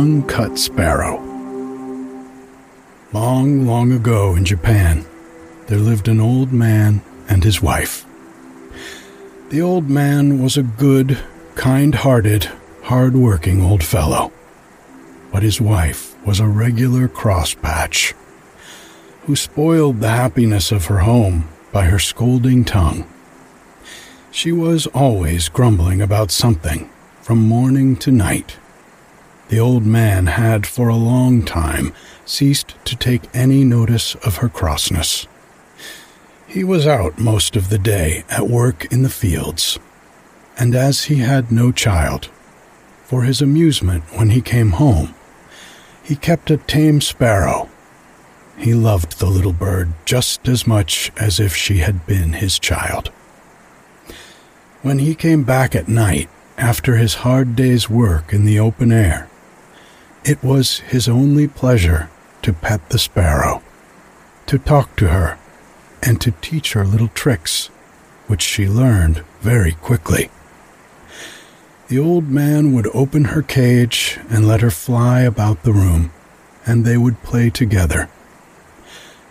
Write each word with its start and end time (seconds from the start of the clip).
uncut 0.00 0.56
sparrow. 0.56 1.18
Long, 3.12 3.66
long 3.66 3.92
ago 3.92 4.34
in 4.34 4.46
Japan, 4.46 5.04
there 5.66 5.76
lived 5.76 6.08
an 6.08 6.20
old 6.20 6.54
man 6.54 7.02
and 7.28 7.44
his 7.44 7.60
wife. 7.60 8.06
The 9.50 9.60
old 9.60 9.90
man 9.90 10.42
was 10.42 10.56
a 10.56 10.62
good, 10.62 11.18
kind 11.54 11.94
hearted, 11.94 12.48
hard 12.84 13.14
working 13.14 13.62
old 13.62 13.84
fellow, 13.84 14.32
but 15.30 15.42
his 15.42 15.60
wife 15.60 16.16
was 16.24 16.40
a 16.40 16.48
regular 16.48 17.06
crosspatch 17.06 18.14
who 19.26 19.36
spoiled 19.36 20.00
the 20.00 20.08
happiness 20.08 20.72
of 20.72 20.86
her 20.86 21.00
home 21.00 21.46
by 21.72 21.84
her 21.84 21.98
scolding 21.98 22.64
tongue. 22.64 23.06
She 24.30 24.50
was 24.50 24.86
always 24.86 25.50
grumbling 25.50 26.00
about 26.00 26.30
something 26.30 26.88
from 27.20 27.46
morning 27.46 27.96
to 27.96 28.10
night. 28.10 28.56
The 29.50 29.58
old 29.58 29.84
man 29.84 30.26
had 30.26 30.64
for 30.64 30.88
a 30.88 30.94
long 30.94 31.44
time 31.44 31.92
ceased 32.24 32.76
to 32.84 32.94
take 32.94 33.22
any 33.34 33.64
notice 33.64 34.14
of 34.14 34.36
her 34.36 34.48
crossness. 34.48 35.26
He 36.46 36.62
was 36.62 36.86
out 36.86 37.18
most 37.18 37.56
of 37.56 37.68
the 37.68 37.78
day 37.78 38.22
at 38.30 38.48
work 38.48 38.84
in 38.92 39.02
the 39.02 39.08
fields, 39.08 39.76
and 40.56 40.76
as 40.76 41.04
he 41.04 41.16
had 41.16 41.50
no 41.50 41.72
child, 41.72 42.26
for 43.02 43.24
his 43.24 43.42
amusement 43.42 44.04
when 44.16 44.30
he 44.30 44.40
came 44.40 44.70
home, 44.70 45.16
he 46.00 46.14
kept 46.14 46.52
a 46.52 46.56
tame 46.56 47.00
sparrow. 47.00 47.68
He 48.56 48.72
loved 48.72 49.18
the 49.18 49.26
little 49.26 49.52
bird 49.52 49.92
just 50.04 50.46
as 50.46 50.64
much 50.64 51.10
as 51.16 51.40
if 51.40 51.56
she 51.56 51.78
had 51.78 52.06
been 52.06 52.34
his 52.34 52.56
child. 52.56 53.08
When 54.82 55.00
he 55.00 55.16
came 55.16 55.42
back 55.42 55.74
at 55.74 55.88
night 55.88 56.28
after 56.56 56.94
his 56.94 57.14
hard 57.26 57.56
day's 57.56 57.90
work 57.90 58.32
in 58.32 58.44
the 58.44 58.60
open 58.60 58.92
air, 58.92 59.28
it 60.24 60.42
was 60.42 60.78
his 60.80 61.08
only 61.08 61.48
pleasure 61.48 62.10
to 62.42 62.52
pet 62.52 62.88
the 62.90 62.98
sparrow, 62.98 63.62
to 64.46 64.58
talk 64.58 64.96
to 64.96 65.08
her 65.08 65.38
and 66.02 66.20
to 66.20 66.30
teach 66.40 66.72
her 66.72 66.84
little 66.84 67.08
tricks, 67.08 67.66
which 68.26 68.42
she 68.42 68.66
learned 68.66 69.22
very 69.40 69.72
quickly. 69.72 70.30
The 71.88 71.98
old 71.98 72.28
man 72.28 72.72
would 72.72 72.88
open 72.94 73.24
her 73.26 73.42
cage 73.42 74.18
and 74.28 74.46
let 74.46 74.60
her 74.60 74.70
fly 74.70 75.20
about 75.22 75.62
the 75.62 75.72
room, 75.72 76.12
and 76.64 76.84
they 76.84 76.96
would 76.96 77.22
play 77.22 77.50
together. 77.50 78.08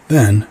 Then, 0.09 0.47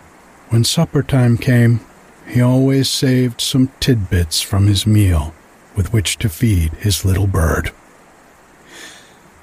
when 0.49 0.63
supper 0.63 1.03
time 1.03 1.37
came, 1.37 1.81
he 2.27 2.41
always 2.41 2.89
saved 2.89 3.41
some 3.41 3.71
tidbits 3.79 4.41
from 4.41 4.67
his 4.67 4.87
meal 4.87 5.33
with 5.75 5.93
which 5.93 6.17
to 6.17 6.29
feed 6.29 6.73
his 6.73 7.05
little 7.05 7.27
bird. 7.27 7.71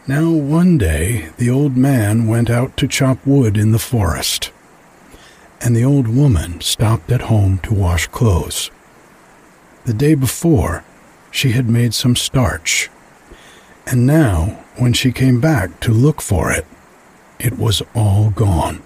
Now, 0.09 0.31
one 0.31 0.79
day, 0.79 1.31
the 1.37 1.51
old 1.51 1.77
man 1.77 2.27
went 2.27 2.49
out 2.49 2.77
to 2.77 2.87
chop 2.87 3.27
wood 3.27 3.57
in 3.57 3.73
the 3.73 3.79
forest 3.79 4.53
and 5.61 5.75
the 5.75 5.85
old 5.85 6.09
woman 6.09 6.61
stopped 6.61 7.11
at 7.11 7.23
home 7.23 7.59
to 7.59 7.75
wash 7.75 8.07
clothes. 8.09 8.71
The 9.85 9.95
day 9.95 10.15
before, 10.15 10.85
she 11.31 11.53
had 11.53 11.69
made 11.69 11.95
some 11.95 12.17
starch, 12.17 12.89
and 13.87 14.07
now, 14.07 14.65
when 14.77 14.93
she 14.93 15.13
came 15.13 15.41
back 15.41 15.81
to 15.81 15.93
look 15.93 16.21
for 16.21 16.51
it, 16.51 16.67
it 17.39 17.59
was 17.59 17.83
all 17.95 18.31
gone. 18.31 18.83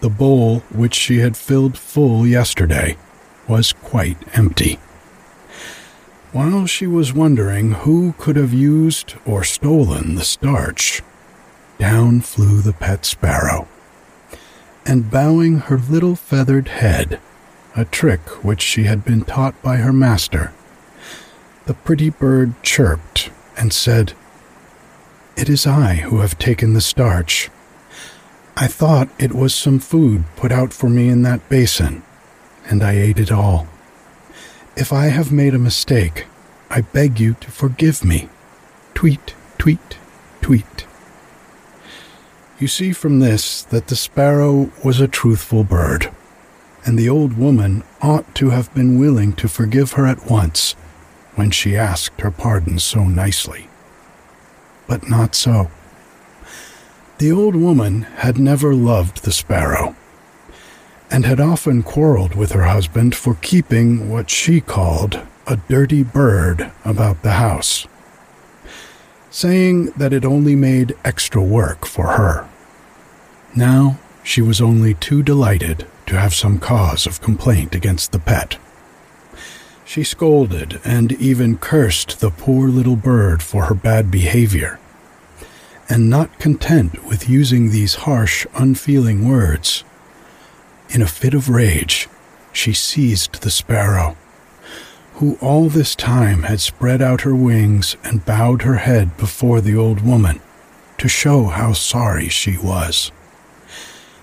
The 0.00 0.10
bowl 0.10 0.60
which 0.70 0.94
she 0.94 1.18
had 1.18 1.36
filled 1.36 1.76
full 1.76 2.26
yesterday 2.26 2.96
was 3.48 3.72
quite 3.72 4.18
empty. 4.36 4.78
While 6.32 6.66
she 6.66 6.86
was 6.86 7.14
wondering 7.14 7.72
who 7.72 8.12
could 8.18 8.36
have 8.36 8.52
used 8.52 9.14
or 9.24 9.44
stolen 9.44 10.14
the 10.14 10.24
starch, 10.24 11.00
down 11.78 12.20
flew 12.20 12.60
the 12.60 12.74
pet 12.74 13.06
sparrow 13.06 13.66
and 14.84 15.10
bowing 15.10 15.58
her 15.58 15.78
little 15.78 16.16
feathered 16.16 16.68
head, 16.68 17.18
a 17.74 17.86
trick 17.86 18.20
which 18.44 18.60
she 18.60 18.84
had 18.84 19.06
been 19.06 19.22
taught 19.22 19.60
by 19.62 19.76
her 19.76 19.92
master. 19.92 20.52
The 21.64 21.74
pretty 21.74 22.10
bird 22.10 22.52
chirped 22.62 23.30
and 23.56 23.72
said, 23.72 24.12
It 25.34 25.48
is 25.48 25.66
I 25.66 25.94
who 25.96 26.18
have 26.18 26.38
taken 26.38 26.74
the 26.74 26.82
starch. 26.82 27.48
I 28.54 28.66
thought 28.66 29.08
it 29.18 29.32
was 29.32 29.54
some 29.54 29.78
food 29.78 30.24
put 30.36 30.52
out 30.52 30.74
for 30.74 30.90
me 30.90 31.08
in 31.08 31.22
that 31.22 31.48
basin, 31.48 32.02
and 32.66 32.82
I 32.82 32.92
ate 32.92 33.18
it 33.18 33.32
all. 33.32 33.66
If 34.78 34.92
I 34.92 35.06
have 35.06 35.32
made 35.32 35.56
a 35.56 35.58
mistake, 35.58 36.26
I 36.70 36.82
beg 36.82 37.18
you 37.18 37.34
to 37.40 37.50
forgive 37.50 38.04
me. 38.04 38.28
Tweet, 38.94 39.34
tweet, 39.58 39.98
tweet. 40.40 40.86
You 42.60 42.68
see 42.68 42.92
from 42.92 43.18
this 43.18 43.62
that 43.62 43.88
the 43.88 43.96
sparrow 43.96 44.70
was 44.84 45.00
a 45.00 45.08
truthful 45.08 45.64
bird, 45.64 46.12
and 46.86 46.96
the 46.96 47.08
old 47.08 47.36
woman 47.36 47.82
ought 48.00 48.32
to 48.36 48.50
have 48.50 48.72
been 48.72 49.00
willing 49.00 49.32
to 49.32 49.48
forgive 49.48 49.94
her 49.94 50.06
at 50.06 50.30
once 50.30 50.76
when 51.34 51.50
she 51.50 51.76
asked 51.76 52.20
her 52.20 52.30
pardon 52.30 52.78
so 52.78 53.02
nicely. 53.02 53.68
But 54.86 55.10
not 55.10 55.34
so. 55.34 55.72
The 57.18 57.32
old 57.32 57.56
woman 57.56 58.02
had 58.02 58.38
never 58.38 58.76
loved 58.76 59.24
the 59.24 59.32
sparrow, 59.32 59.96
and 61.10 61.24
had 61.24 61.40
often 61.40 61.82
quarreled 61.82 62.34
with 62.34 62.52
her 62.52 62.64
husband 62.64 63.14
for 63.14 63.34
keeping 63.40 64.10
what 64.10 64.30
she 64.30 64.60
called 64.60 65.20
a 65.46 65.56
dirty 65.68 66.02
bird 66.02 66.70
about 66.84 67.22
the 67.22 67.32
house 67.32 67.86
saying 69.30 69.86
that 69.96 70.12
it 70.12 70.24
only 70.24 70.56
made 70.56 70.96
extra 71.04 71.42
work 71.42 71.86
for 71.86 72.08
her. 72.08 72.48
Now 73.54 73.98
she 74.22 74.40
was 74.40 74.60
only 74.60 74.94
too 74.94 75.22
delighted 75.22 75.86
to 76.06 76.18
have 76.18 76.34
some 76.34 76.58
cause 76.58 77.06
of 77.06 77.20
complaint 77.20 77.74
against 77.74 78.12
the 78.12 78.18
pet. 78.18 78.58
She 79.84 80.04
scolded 80.04 80.80
and 80.84 81.12
even 81.12 81.58
cursed 81.58 82.20
the 82.20 82.30
poor 82.30 82.68
little 82.68 82.96
bird 82.96 83.42
for 83.42 83.66
her 83.66 83.74
bad 83.74 84.10
behavior. 84.10 84.78
And 85.88 86.10
not 86.10 86.38
content 86.38 87.06
with 87.06 87.30
using 87.30 87.70
these 87.70 87.94
harsh, 87.94 88.46
unfeeling 88.54 89.26
words, 89.26 89.84
in 90.90 91.02
a 91.02 91.06
fit 91.06 91.34
of 91.34 91.48
rage, 91.48 92.08
she 92.52 92.72
seized 92.72 93.42
the 93.42 93.50
sparrow 93.50 94.16
who 95.18 95.36
all 95.40 95.68
this 95.68 95.96
time 95.96 96.44
had 96.44 96.60
spread 96.60 97.02
out 97.02 97.22
her 97.22 97.34
wings 97.34 97.96
and 98.04 98.24
bowed 98.24 98.62
her 98.62 98.76
head 98.76 99.16
before 99.16 99.60
the 99.60 99.74
old 99.74 100.00
woman 100.00 100.40
to 100.96 101.08
show 101.08 101.46
how 101.46 101.72
sorry 101.72 102.28
she 102.28 102.56
was, 102.56 103.10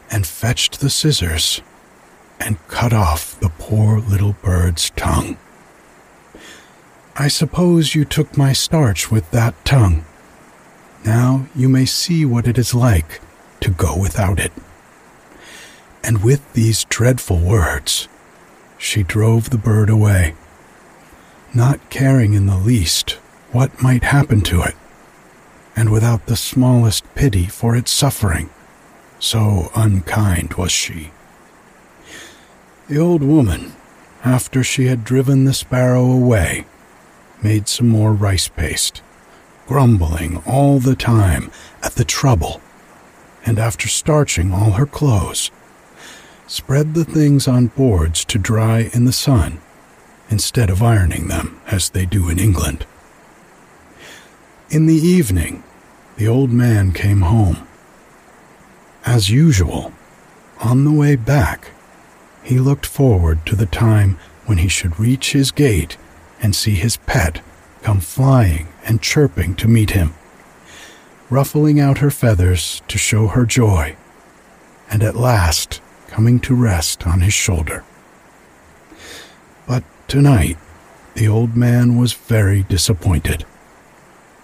and 0.09 0.25
fetched 0.25 0.79
the 0.79 0.89
scissors 0.89 1.61
and 2.39 2.65
cut 2.69 2.93
off 2.93 3.37
the 3.41 3.49
poor 3.59 3.99
little 3.99 4.37
bird's 4.41 4.89
tongue. 4.91 5.37
I 7.17 7.27
suppose 7.27 7.93
you 7.93 8.05
took 8.05 8.37
my 8.37 8.53
starch 8.53 9.11
with 9.11 9.29
that 9.31 9.53
tongue. 9.65 10.05
Now 11.03 11.47
you 11.53 11.67
may 11.67 11.85
see 11.85 12.23
what 12.23 12.47
it 12.47 12.57
is 12.57 12.73
like 12.73 13.19
to 13.59 13.69
go 13.69 13.97
without 13.97 14.39
it. 14.39 14.53
And 16.05 16.23
with 16.23 16.53
these 16.53 16.85
dreadful 16.85 17.39
words, 17.39 18.07
she 18.77 19.01
drove 19.01 19.49
the 19.49 19.57
bird 19.57 19.89
away 19.89 20.35
not 21.55 21.89
caring 21.89 22.33
in 22.33 22.47
the 22.47 22.57
least 22.57 23.11
what 23.53 23.81
might 23.81 24.03
happen 24.03 24.41
to 24.41 24.61
it, 24.61 24.75
and 25.75 25.89
without 25.89 26.25
the 26.25 26.35
smallest 26.35 27.03
pity 27.15 27.45
for 27.45 27.75
its 27.77 27.91
suffering, 27.91 28.49
so 29.19 29.71
unkind 29.73 30.53
was 30.55 30.71
she. 30.71 31.11
The 32.89 32.99
old 32.99 33.23
woman, 33.23 33.73
after 34.23 34.63
she 34.63 34.87
had 34.87 35.05
driven 35.05 35.45
the 35.45 35.53
sparrow 35.53 36.11
away, 36.11 36.65
made 37.41 37.69
some 37.69 37.87
more 37.87 38.13
rice 38.13 38.49
paste, 38.49 39.01
grumbling 39.65 40.43
all 40.45 40.79
the 40.79 40.95
time 40.95 41.49
at 41.81 41.93
the 41.93 42.05
trouble, 42.05 42.61
and 43.45 43.57
after 43.57 43.87
starching 43.87 44.51
all 44.51 44.71
her 44.71 44.85
clothes, 44.85 45.51
spread 46.47 46.93
the 46.93 47.05
things 47.05 47.47
on 47.47 47.67
boards 47.67 48.23
to 48.25 48.37
dry 48.37 48.89
in 48.93 49.05
the 49.05 49.11
sun 49.11 49.59
instead 50.29 50.69
of 50.69 50.81
ironing 50.81 51.27
them 51.27 51.59
as 51.67 51.89
they 51.89 52.05
do 52.05 52.29
in 52.29 52.39
England. 52.39 52.85
In 54.69 54.85
the 54.85 54.95
evening, 54.95 55.63
the 56.17 56.27
old 56.27 56.51
man 56.51 56.91
came 56.91 57.21
home. 57.21 57.67
As 59.05 59.29
usual, 59.29 59.91
on 60.59 60.83
the 60.83 60.91
way 60.91 61.15
back, 61.15 61.71
he 62.43 62.59
looked 62.59 62.85
forward 62.85 63.45
to 63.45 63.55
the 63.55 63.65
time 63.65 64.17
when 64.45 64.57
he 64.59 64.67
should 64.67 64.99
reach 64.99 65.33
his 65.33 65.51
gate 65.51 65.97
and 66.41 66.55
see 66.55 66.75
his 66.75 66.97
pet 66.97 67.41
come 67.81 67.99
flying 67.99 68.67
and 68.83 69.01
chirping 69.01 69.55
to 69.55 69.67
meet 69.67 69.91
him, 69.91 70.13
ruffling 71.29 71.79
out 71.79 71.99
her 71.99 72.11
feathers 72.11 72.81
to 72.87 72.97
show 72.97 73.27
her 73.27 73.45
joy, 73.45 73.95
and 74.89 75.03
at 75.03 75.15
last 75.15 75.81
coming 76.15 76.39
to 76.39 76.55
rest 76.55 77.05
on 77.05 77.19
his 77.19 77.33
shoulder. 77.33 77.83
But 79.67 79.83
tonight, 80.07 80.57
the 81.15 81.27
old 81.27 81.57
man 81.57 81.97
was 81.97 82.13
very 82.13 82.63
disappointed. 82.63 83.45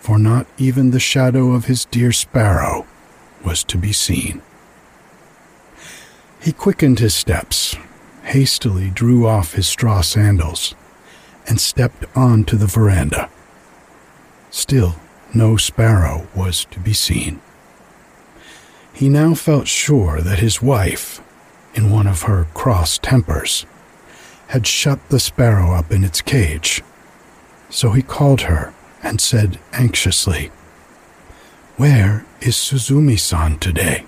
for 0.01 0.17
not 0.17 0.47
even 0.57 0.89
the 0.89 0.99
shadow 0.99 1.51
of 1.51 1.65
his 1.65 1.85
dear 1.85 2.11
sparrow 2.11 2.87
was 3.45 3.63
to 3.63 3.77
be 3.77 3.93
seen. 3.93 4.41
He 6.41 6.51
quickened 6.51 6.97
his 6.97 7.13
steps, 7.13 7.75
hastily 8.23 8.89
drew 8.89 9.27
off 9.27 9.53
his 9.53 9.67
straw 9.67 10.01
sandals, 10.01 10.73
and 11.47 11.61
stepped 11.61 12.05
on 12.17 12.45
to 12.45 12.55
the 12.55 12.65
veranda. 12.65 13.29
Still, 14.49 14.95
no 15.35 15.55
sparrow 15.55 16.27
was 16.35 16.65
to 16.71 16.79
be 16.79 16.93
seen. 16.93 17.39
He 18.91 19.07
now 19.07 19.35
felt 19.35 19.67
sure 19.67 20.19
that 20.19 20.39
his 20.39 20.63
wife, 20.63 21.20
in 21.73 21.91
one 21.91 22.07
of 22.07 22.23
her 22.23 22.47
cross 22.53 22.97
tempers, 22.97 23.65
had 24.47 24.67
shut 24.67 24.99
the 25.09 25.19
sparrow 25.19 25.71
up 25.73 25.91
in 25.91 26.03
its 26.03 26.21
cage. 26.21 26.81
So 27.69 27.91
he 27.91 28.01
called 28.01 28.41
her 28.41 28.73
and 29.01 29.21
said 29.21 29.59
anxiously, 29.71 30.51
Where 31.77 32.25
is 32.41 32.55
Suzume 32.55 33.17
san 33.17 33.57
today? 33.59 34.05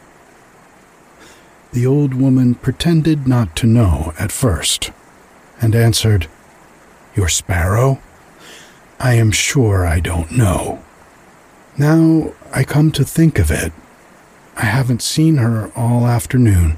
The 1.71 1.85
old 1.85 2.13
woman 2.13 2.55
pretended 2.55 3.27
not 3.27 3.55
to 3.57 3.67
know 3.67 4.13
at 4.19 4.31
first 4.31 4.91
and 5.61 5.73
answered, 5.73 6.27
Your 7.15 7.29
sparrow? 7.29 7.99
I 8.99 9.15
am 9.15 9.31
sure 9.31 9.85
I 9.85 9.99
don't 9.99 10.31
know. 10.31 10.83
Now 11.77 12.33
I 12.51 12.63
come 12.63 12.91
to 12.91 13.03
think 13.03 13.39
of 13.39 13.49
it, 13.49 13.71
I 14.55 14.65
haven't 14.65 15.01
seen 15.01 15.37
her 15.37 15.71
all 15.75 16.05
afternoon. 16.05 16.77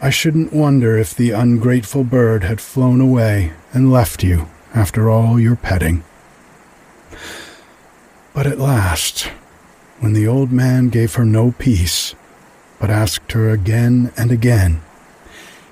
I 0.00 0.10
shouldn't 0.10 0.52
wonder 0.52 0.96
if 0.96 1.12
the 1.12 1.32
ungrateful 1.32 2.04
bird 2.04 2.44
had 2.44 2.60
flown 2.60 3.00
away 3.00 3.52
and 3.72 3.90
left 3.90 4.22
you 4.22 4.48
after 4.72 5.10
all 5.10 5.40
your 5.40 5.56
petting. 5.56 6.04
But 8.32 8.46
at 8.46 8.60
last, 8.60 9.22
when 9.98 10.12
the 10.12 10.26
old 10.26 10.52
man 10.52 10.88
gave 10.88 11.14
her 11.14 11.24
no 11.24 11.50
peace, 11.58 12.14
but 12.78 12.90
asked 12.90 13.32
her 13.32 13.50
again 13.50 14.12
and 14.16 14.30
again, 14.30 14.82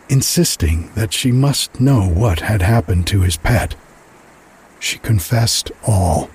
insisting 0.08 0.90
that 0.96 1.12
she 1.12 1.30
must 1.30 1.78
know 1.78 2.08
what 2.08 2.40
had 2.40 2.62
happened 2.62 3.06
to 3.06 3.20
his 3.20 3.36
pet, 3.36 3.76
she 4.80 4.98
confessed 4.98 5.70
all. 5.86 6.30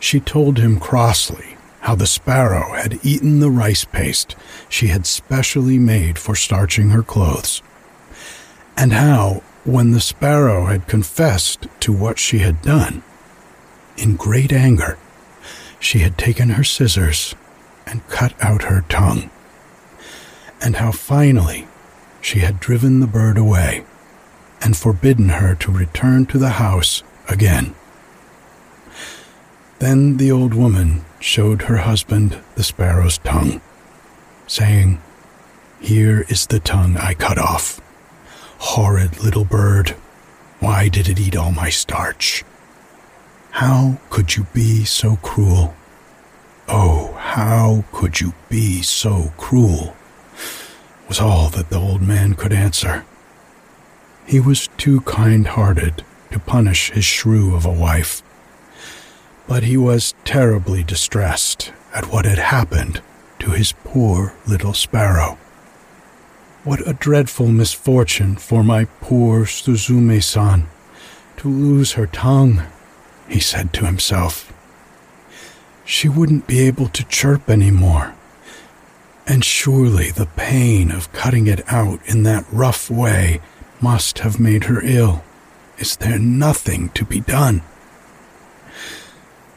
She 0.00 0.18
told 0.18 0.58
him 0.58 0.80
crossly 0.80 1.55
how 1.86 1.94
the 1.94 2.04
sparrow 2.04 2.74
had 2.74 2.98
eaten 3.04 3.38
the 3.38 3.48
rice 3.48 3.84
paste 3.84 4.34
she 4.68 4.88
had 4.88 5.06
specially 5.06 5.78
made 5.78 6.18
for 6.18 6.34
starching 6.34 6.90
her 6.90 7.02
clothes, 7.02 7.62
and 8.76 8.92
how, 8.92 9.40
when 9.64 9.92
the 9.92 10.00
sparrow 10.00 10.66
had 10.66 10.88
confessed 10.88 11.68
to 11.78 11.92
what 11.92 12.18
she 12.18 12.38
had 12.40 12.60
done, 12.60 13.04
in 13.96 14.16
great 14.16 14.52
anger, 14.52 14.98
she 15.78 16.00
had 16.00 16.18
taken 16.18 16.48
her 16.48 16.64
scissors 16.64 17.36
and 17.86 18.04
cut 18.08 18.34
out 18.42 18.64
her 18.64 18.84
tongue, 18.88 19.30
and 20.60 20.76
how 20.76 20.90
finally 20.90 21.68
she 22.20 22.40
had 22.40 22.58
driven 22.58 22.98
the 22.98 23.06
bird 23.06 23.38
away 23.38 23.84
and 24.60 24.76
forbidden 24.76 25.28
her 25.28 25.54
to 25.54 25.70
return 25.70 26.26
to 26.26 26.36
the 26.36 26.58
house 26.58 27.04
again. 27.28 27.76
Then 29.78 30.16
the 30.16 30.32
old 30.32 30.52
woman 30.52 31.04
showed 31.20 31.62
her 31.62 31.78
husband 31.78 32.38
the 32.54 32.62
sparrow's 32.62 33.18
tongue, 33.18 33.60
saying, 34.46 35.00
Here 35.80 36.24
is 36.28 36.46
the 36.46 36.60
tongue 36.60 36.96
I 36.96 37.14
cut 37.14 37.38
off. 37.38 37.80
Horrid 38.58 39.22
little 39.22 39.44
bird, 39.44 39.90
why 40.60 40.88
did 40.88 41.08
it 41.08 41.20
eat 41.20 41.36
all 41.36 41.52
my 41.52 41.68
starch? 41.68 42.44
How 43.50 43.98
could 44.10 44.36
you 44.36 44.46
be 44.52 44.84
so 44.84 45.16
cruel? 45.16 45.74
Oh, 46.68 47.14
how 47.14 47.84
could 47.92 48.20
you 48.20 48.34
be 48.48 48.82
so 48.82 49.32
cruel? 49.36 49.96
was 51.08 51.20
all 51.20 51.48
that 51.50 51.70
the 51.70 51.78
old 51.78 52.02
man 52.02 52.34
could 52.34 52.52
answer. 52.52 53.04
He 54.26 54.40
was 54.40 54.68
too 54.76 55.00
kind 55.02 55.46
hearted 55.46 56.04
to 56.32 56.38
punish 56.38 56.90
his 56.90 57.04
shrew 57.04 57.54
of 57.54 57.64
a 57.64 57.72
wife 57.72 58.22
but 59.48 59.62
he 59.62 59.76
was 59.76 60.14
terribly 60.24 60.82
distressed 60.82 61.72
at 61.94 62.10
what 62.12 62.24
had 62.24 62.38
happened 62.38 63.00
to 63.38 63.50
his 63.50 63.72
poor 63.84 64.34
little 64.46 64.74
sparrow. 64.74 65.38
What 66.64 66.86
a 66.86 66.94
dreadful 66.94 67.48
misfortune 67.48 68.36
for 68.36 68.64
my 68.64 68.86
poor 69.00 69.44
Suzume 69.44 70.22
san 70.22 70.66
to 71.36 71.48
lose 71.48 71.92
her 71.92 72.06
tongue, 72.06 72.62
he 73.28 73.38
said 73.40 73.72
to 73.74 73.86
himself. 73.86 74.52
She 75.84 76.08
wouldn't 76.08 76.46
be 76.46 76.60
able 76.60 76.88
to 76.88 77.04
chirp 77.04 77.48
any 77.48 77.70
more, 77.70 78.14
and 79.26 79.44
surely 79.44 80.10
the 80.10 80.26
pain 80.26 80.90
of 80.90 81.12
cutting 81.12 81.46
it 81.46 81.62
out 81.70 82.00
in 82.06 82.24
that 82.24 82.44
rough 82.50 82.90
way 82.90 83.40
must 83.80 84.20
have 84.20 84.40
made 84.40 84.64
her 84.64 84.80
ill. 84.82 85.22
Is 85.78 85.96
there 85.96 86.18
nothing 86.18 86.88
to 86.90 87.04
be 87.04 87.20
done? 87.20 87.62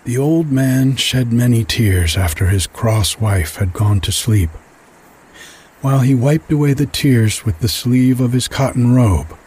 The 0.05 0.17
old 0.17 0.49
man 0.49 0.95
shed 0.95 1.33
many 1.33 1.65
tears 1.65 2.15
after 2.15 2.47
his 2.47 2.67
cross 2.67 3.19
wife 3.19 3.57
had 3.57 3.73
gone 3.73 3.99
to 4.01 4.13
sleep. 4.13 4.49
While 5.81 5.99
he 5.99 6.15
wiped 6.15 6.51
away 6.51 6.73
the 6.73 6.85
tears 6.85 7.45
with 7.45 7.59
the 7.59 7.67
sleeve 7.67 8.21
of 8.21 8.31
his 8.31 8.47
cotton 8.47 8.95
robe, 8.95 9.37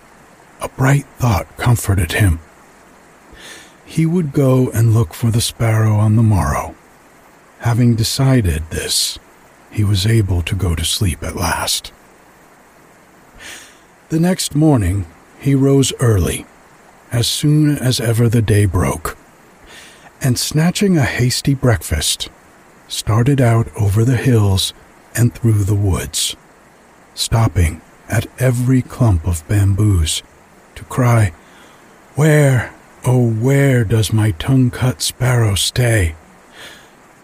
a 0.60 0.69
bright 0.69 1.06
thought 1.19 1.56
comforted 1.56 2.12
him. 2.12 2.38
He 3.84 4.04
would 4.04 4.32
go 4.32 4.70
and 4.70 4.94
look 4.94 5.14
for 5.14 5.31
the 5.31 5.40
sparrow 5.40 5.94
on 5.94 6.16
the 6.16 6.22
morrow. 6.22 6.75
Having 7.60 7.96
decided 7.96 8.62
this, 8.70 9.19
he 9.70 9.84
was 9.84 10.06
able 10.06 10.43
to 10.43 10.55
go 10.55 10.75
to 10.75 10.84
sleep 10.84 11.22
at 11.22 11.37
last. 11.37 11.93
The 14.10 14.20
next 14.20 14.55
morning, 14.55 15.06
he 15.40 15.55
rose 15.55 15.94
early, 15.98 16.44
as 17.10 17.26
soon 17.26 17.78
as 17.78 18.00
ever 18.00 18.28
the 18.28 18.43
day 18.43 18.66
broke 18.66 19.16
and 20.22 20.38
snatching 20.38 20.96
a 20.96 21.02
hasty 21.02 21.52
breakfast, 21.52 22.28
started 22.86 23.40
out 23.40 23.69
over 23.76 24.04
the 24.04 24.16
hills 24.16 24.72
and 25.16 25.34
through 25.34 25.64
the 25.64 25.74
woods, 25.74 26.36
stopping 27.14 27.82
at 28.08 28.29
every 28.38 28.82
clump 28.82 29.26
of 29.26 29.46
bamboos 29.48 30.22
to 30.76 30.84
cry, 30.84 31.32
Where, 32.14 32.72
oh, 33.05 33.31
where 33.31 33.84
does 33.84 34.12
my 34.12 34.31
tongue 34.32 34.70
cut 34.70 35.02
sparrow 35.02 35.56
stay? 35.56 36.14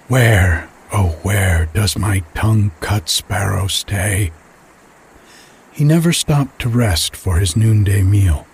Where, 0.08 0.68
oh, 0.92 1.18
where 1.22 1.68
does 1.72 1.96
my 1.96 2.24
tongue 2.34 2.72
cut 2.80 3.08
sparrow 3.08 3.68
stay? 3.68 4.32
He 5.70 5.84
never 5.84 6.12
stopped 6.12 6.60
to 6.62 6.68
rest 6.68 7.14
for 7.14 7.38
his 7.38 7.56
noonday 7.56 8.02
meal 8.02 8.47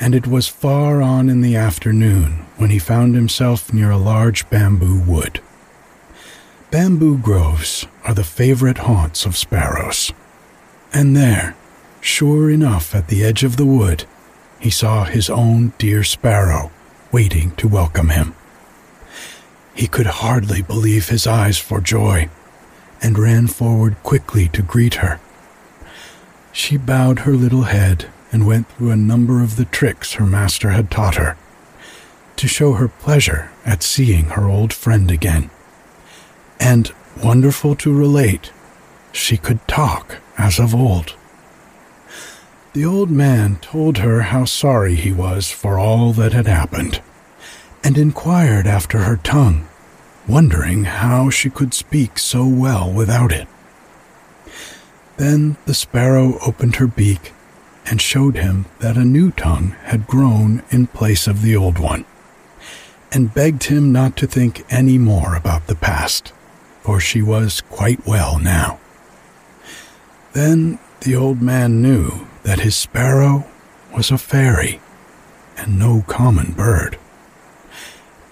and 0.00 0.14
it 0.14 0.26
was 0.26 0.48
far 0.48 1.02
on 1.02 1.28
in 1.28 1.42
the 1.42 1.54
afternoon 1.54 2.46
when 2.56 2.70
he 2.70 2.78
found 2.78 3.14
himself 3.14 3.72
near 3.72 3.90
a 3.90 3.98
large 3.98 4.48
bamboo 4.48 4.98
wood. 4.98 5.40
Bamboo 6.70 7.18
groves 7.18 7.86
are 8.04 8.14
the 8.14 8.24
favorite 8.24 8.78
haunts 8.78 9.26
of 9.26 9.36
sparrows. 9.36 10.10
And 10.92 11.14
there, 11.14 11.54
sure 12.00 12.50
enough 12.50 12.94
at 12.94 13.08
the 13.08 13.22
edge 13.22 13.44
of 13.44 13.58
the 13.58 13.66
wood, 13.66 14.04
he 14.58 14.70
saw 14.70 15.04
his 15.04 15.28
own 15.28 15.74
dear 15.76 16.02
sparrow 16.02 16.70
waiting 17.12 17.50
to 17.52 17.68
welcome 17.68 18.08
him. 18.08 18.34
He 19.74 19.86
could 19.86 20.06
hardly 20.06 20.62
believe 20.62 21.08
his 21.08 21.26
eyes 21.26 21.58
for 21.58 21.80
joy 21.80 22.30
and 23.02 23.18
ran 23.18 23.48
forward 23.48 23.96
quickly 24.02 24.48
to 24.48 24.62
greet 24.62 24.94
her. 24.94 25.20
She 26.52 26.76
bowed 26.76 27.20
her 27.20 27.32
little 27.32 27.62
head 27.62 28.06
and 28.32 28.46
went 28.46 28.68
through 28.70 28.90
a 28.90 28.96
number 28.96 29.42
of 29.42 29.56
the 29.56 29.64
tricks 29.64 30.14
her 30.14 30.26
master 30.26 30.70
had 30.70 30.90
taught 30.90 31.16
her 31.16 31.36
to 32.40 32.48
show 32.48 32.72
her 32.72 32.88
pleasure 32.88 33.50
at 33.66 33.82
seeing 33.82 34.24
her 34.30 34.48
old 34.48 34.72
friend 34.72 35.10
again. 35.10 35.50
And, 36.58 36.90
wonderful 37.22 37.74
to 37.76 37.94
relate, 37.94 38.50
she 39.12 39.36
could 39.36 39.66
talk 39.68 40.16
as 40.38 40.58
of 40.58 40.74
old. 40.74 41.14
The 42.72 42.82
old 42.82 43.10
man 43.10 43.56
told 43.56 43.98
her 43.98 44.22
how 44.22 44.46
sorry 44.46 44.94
he 44.94 45.12
was 45.12 45.50
for 45.50 45.78
all 45.78 46.14
that 46.14 46.32
had 46.32 46.46
happened, 46.46 47.02
and 47.84 47.98
inquired 47.98 48.66
after 48.66 49.00
her 49.00 49.18
tongue, 49.18 49.68
wondering 50.26 50.84
how 50.84 51.28
she 51.28 51.50
could 51.50 51.74
speak 51.74 52.18
so 52.18 52.46
well 52.46 52.90
without 52.90 53.32
it. 53.32 53.48
Then 55.18 55.58
the 55.66 55.74
sparrow 55.74 56.38
opened 56.40 56.76
her 56.76 56.86
beak 56.86 57.34
and 57.90 58.00
showed 58.00 58.36
him 58.36 58.64
that 58.78 58.96
a 58.96 59.04
new 59.04 59.32
tongue 59.32 59.74
had 59.82 60.06
grown 60.06 60.62
in 60.70 60.86
place 60.86 61.26
of 61.26 61.42
the 61.42 61.56
old 61.56 61.78
one, 61.78 62.04
and 63.10 63.34
begged 63.34 63.64
him 63.64 63.90
not 63.90 64.16
to 64.16 64.28
think 64.28 64.64
any 64.70 64.96
more 64.96 65.34
about 65.34 65.66
the 65.66 65.74
past, 65.74 66.32
for 66.82 67.00
she 67.00 67.20
was 67.20 67.60
quite 67.62 68.06
well 68.06 68.38
now. 68.38 68.78
Then 70.32 70.78
the 71.00 71.16
old 71.16 71.42
man 71.42 71.82
knew 71.82 72.28
that 72.44 72.60
his 72.60 72.76
sparrow 72.76 73.44
was 73.92 74.12
a 74.12 74.18
fairy 74.18 74.80
and 75.56 75.76
no 75.76 76.04
common 76.06 76.52
bird. 76.52 76.96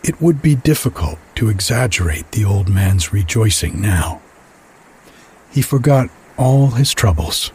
It 0.05 0.23
would 0.23 0.41
be 0.41 0.55
difficult 0.55 1.19
to 1.35 1.49
exaggerate 1.49 2.31
the 2.31 2.45
old 2.45 2.69
man's 2.69 3.13
rejoicing 3.13 3.81
now. 3.81 4.23
He 5.51 5.63
forgot 5.63 6.09
all 6.37 6.69
his 6.69 6.95
troubles. 6.95 7.51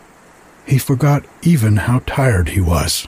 He 0.65 0.77
forgot 0.77 1.25
even 1.41 1.77
how 1.77 1.99
tired 2.05 2.49
he 2.49 2.61
was. 2.61 3.07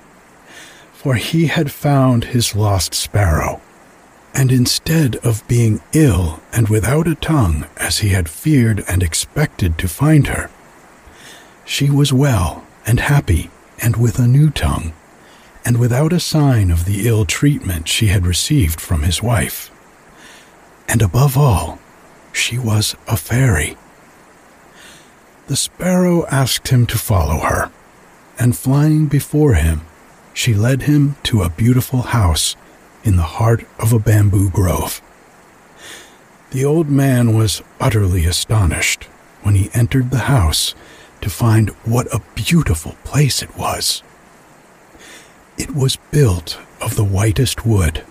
For 0.93 1.15
he 1.15 1.47
had 1.47 1.71
found 1.71 2.25
his 2.25 2.55
lost 2.55 2.93
sparrow. 2.93 3.61
And 4.33 4.51
instead 4.51 5.15
of 5.17 5.47
being 5.47 5.81
ill 5.93 6.41
and 6.51 6.67
without 6.67 7.07
a 7.07 7.15
tongue 7.15 7.67
as 7.77 7.99
he 7.99 8.09
had 8.09 8.27
feared 8.27 8.83
and 8.87 9.01
expected 9.01 9.77
to 9.77 9.87
find 9.87 10.27
her, 10.27 10.49
she 11.63 11.89
was 11.89 12.11
well 12.11 12.65
and 12.85 12.99
happy 12.99 13.49
and 13.81 13.95
with 13.95 14.19
a 14.19 14.27
new 14.27 14.49
tongue, 14.49 14.93
and 15.63 15.79
without 15.79 16.13
a 16.13 16.19
sign 16.19 16.69
of 16.69 16.85
the 16.85 17.07
ill 17.07 17.25
treatment 17.25 17.87
she 17.87 18.07
had 18.07 18.25
received 18.25 18.79
from 18.79 19.03
his 19.03 19.21
wife. 19.21 19.71
And 20.87 21.01
above 21.01 21.37
all, 21.37 21.79
she 22.31 22.57
was 22.57 22.95
a 23.07 23.17
fairy. 23.17 23.77
The 25.47 25.55
sparrow 25.55 26.25
asked 26.27 26.69
him 26.69 26.87
to 26.87 26.97
follow 26.97 27.39
her, 27.41 27.71
and 28.39 28.57
flying 28.57 29.05
before 29.05 29.53
him, 29.53 29.81
she 30.33 30.55
led 30.55 30.83
him 30.83 31.17
to 31.23 31.43
a 31.43 31.49
beautiful 31.49 32.01
house 32.01 32.55
in 33.03 33.15
the 33.15 33.23
heart 33.37 33.65
of 33.77 33.93
a 33.93 33.99
bamboo 33.99 34.49
grove. 34.49 35.01
The 36.49 36.65
old 36.65 36.89
man 36.89 37.35
was 37.35 37.61
utterly 37.79 38.25
astonished 38.25 39.03
when 39.43 39.53
he 39.53 39.69
entered 39.73 40.09
the 40.09 40.25
house 40.25 40.73
to 41.21 41.29
find 41.29 41.69
what 41.85 42.11
a 42.13 42.23
beautiful 42.33 42.95
place 43.03 43.43
it 43.43 43.55
was. 43.55 44.01
It 45.57 45.75
was 45.75 45.97
built 46.09 46.57
of 46.81 46.95
the 46.95 47.03
whitest 47.03 47.65
wood. 47.65 48.03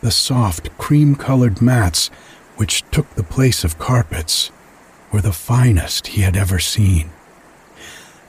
The 0.00 0.10
soft, 0.10 0.76
cream 0.78 1.16
colored 1.16 1.60
mats, 1.60 2.08
which 2.56 2.82
took 2.90 3.10
the 3.14 3.22
place 3.22 3.62
of 3.62 3.78
carpets, 3.78 4.50
were 5.16 5.22
the 5.22 5.32
finest 5.32 6.08
he 6.08 6.20
had 6.20 6.36
ever 6.36 6.58
seen. 6.58 7.08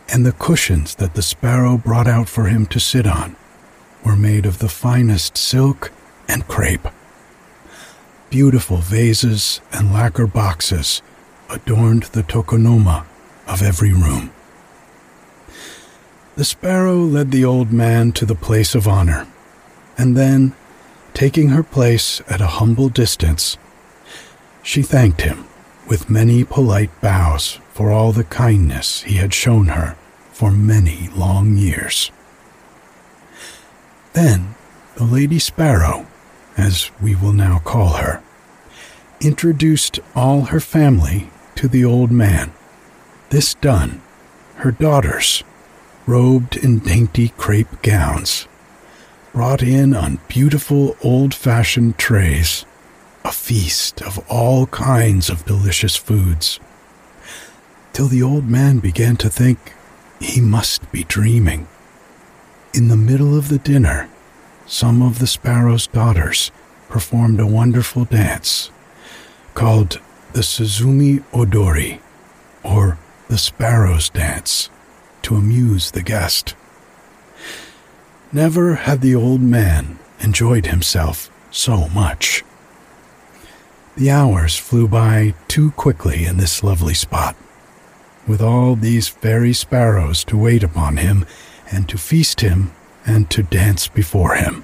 And 0.08 0.26
the 0.26 0.32
cushions 0.32 0.96
that 0.96 1.16
the 1.16 1.22
sparrow 1.22 1.78
brought 1.78 2.08
out 2.08 2.30
for 2.30 2.46
him 2.46 2.66
to 2.68 2.80
sit 2.80 3.06
on 3.06 3.36
were 4.06 4.16
made 4.16 4.46
of 4.46 4.60
the 4.60 4.70
finest 4.70 5.36
silk 5.36 5.92
and 6.30 6.48
crepe. 6.48 6.88
Beautiful 8.30 8.78
vases 8.78 9.60
and 9.74 9.92
lacquer 9.92 10.28
boxes 10.28 11.02
adorned 11.50 12.04
the 12.04 12.24
tokonoma 12.24 13.06
of 13.50 13.62
every 13.62 13.92
room. 13.92 14.32
The 16.38 16.46
sparrow 16.46 17.00
led 17.00 17.32
the 17.32 17.44
old 17.44 17.74
man 17.74 18.14
to 18.14 18.26
the 18.26 18.34
place 18.34 18.74
of 18.76 18.88
honor, 18.88 19.28
and 19.98 20.16
then, 20.16 20.54
taking 21.14 21.50
her 21.50 21.64
place 21.64 22.22
at 22.30 22.40
a 22.40 22.56
humble 22.62 22.88
distance, 22.88 23.58
she 24.64 24.82
thanked 24.84 25.24
him 25.24 25.48
with 25.88 26.10
many 26.10 26.44
polite 26.44 26.92
bows 27.02 27.60
for 27.74 27.92
all 27.92 28.12
the 28.12 28.24
kindness 28.24 29.04
he 29.04 29.16
had 29.16 29.34
shown 29.34 29.68
her 29.68 29.96
for 30.32 30.52
many 30.52 31.10
long 31.16 31.58
years. 31.58 32.12
Then 34.14 34.56
the 34.96 35.06
Lady 35.06 35.40
Sparrow, 35.40 36.08
as 36.58 36.92
we 37.02 37.16
will 37.16 37.34
now 37.34 37.60
call 37.60 37.94
her, 37.94 38.22
introduced 39.22 40.00
all 40.16 40.46
her 40.46 40.60
family 40.60 41.30
to 41.56 41.68
the 41.68 41.86
old 41.86 42.12
man 42.12 42.52
this 43.30 43.56
done, 43.56 44.02
her 44.58 44.72
daughters, 44.72 45.44
robed 46.06 46.56
in 46.56 46.80
dainty 46.80 47.30
crepe 47.38 47.82
gowns, 47.82 48.48
brought 49.34 49.62
in 49.62 49.94
on 49.94 50.20
beautiful 50.30 50.96
old 51.04 51.34
fashioned 51.34 51.98
trays 51.98 52.66
a 53.28 53.32
feast 53.32 54.02
of 54.04 54.18
all 54.30 54.68
kinds 54.68 55.30
of 55.30 55.46
delicious 55.46 55.98
foods, 55.98 56.62
till 57.92 58.08
the 58.08 58.24
old 58.24 58.48
man 58.48 58.80
began 58.80 59.18
to 59.18 59.30
think 59.30 59.74
he 60.22 60.40
must 60.40 60.90
be 60.94 61.04
dreaming. 61.04 61.68
In 62.74 62.88
the 62.88 62.96
middle 62.96 63.38
of 63.38 63.50
the 63.50 63.58
dinner, 63.58 64.10
some 64.66 65.02
of 65.02 65.20
the 65.20 65.28
sparrow's 65.28 65.88
daughters 65.88 66.52
performed 66.88 67.42
a 67.42 67.46
wonderful 67.46 68.06
dance 68.06 68.72
called 69.56 70.00
the 70.32 70.42
Suzume 70.42 71.22
Odori, 71.34 72.00
or 72.64 72.98
the 73.28 73.38
sparrow's 73.38 74.08
dance 74.10 74.70
to 75.24 75.36
amuse 75.36 75.92
the 75.92 76.02
guest. 76.04 76.56
Never 78.32 78.76
had 78.76 79.02
the 79.02 79.16
old 79.16 79.42
man 79.42 80.00
enjoyed 80.22 80.68
himself 80.68 81.30
so 81.52 81.90
much. 81.90 82.46
The 83.98 84.12
hours 84.12 84.56
flew 84.56 84.88
by 84.88 85.34
too 85.48 85.72
quickly 85.72 86.26
in 86.26 86.38
this 86.38 86.64
lovely 86.64 86.94
spot, 86.94 87.36
with 88.28 88.44
all 88.44 88.76
these 88.76 89.08
fairy 89.08 89.54
sparrows 89.54 90.24
to 90.26 90.38
wait 90.38 90.62
upon 90.62 90.98
him 90.98 91.26
and 91.72 91.90
to 91.90 91.98
feast 91.98 92.42
him 92.42 92.74
and 93.08 93.28
to 93.32 93.42
dance 93.42 93.88
before 93.88 94.36
him. 94.36 94.64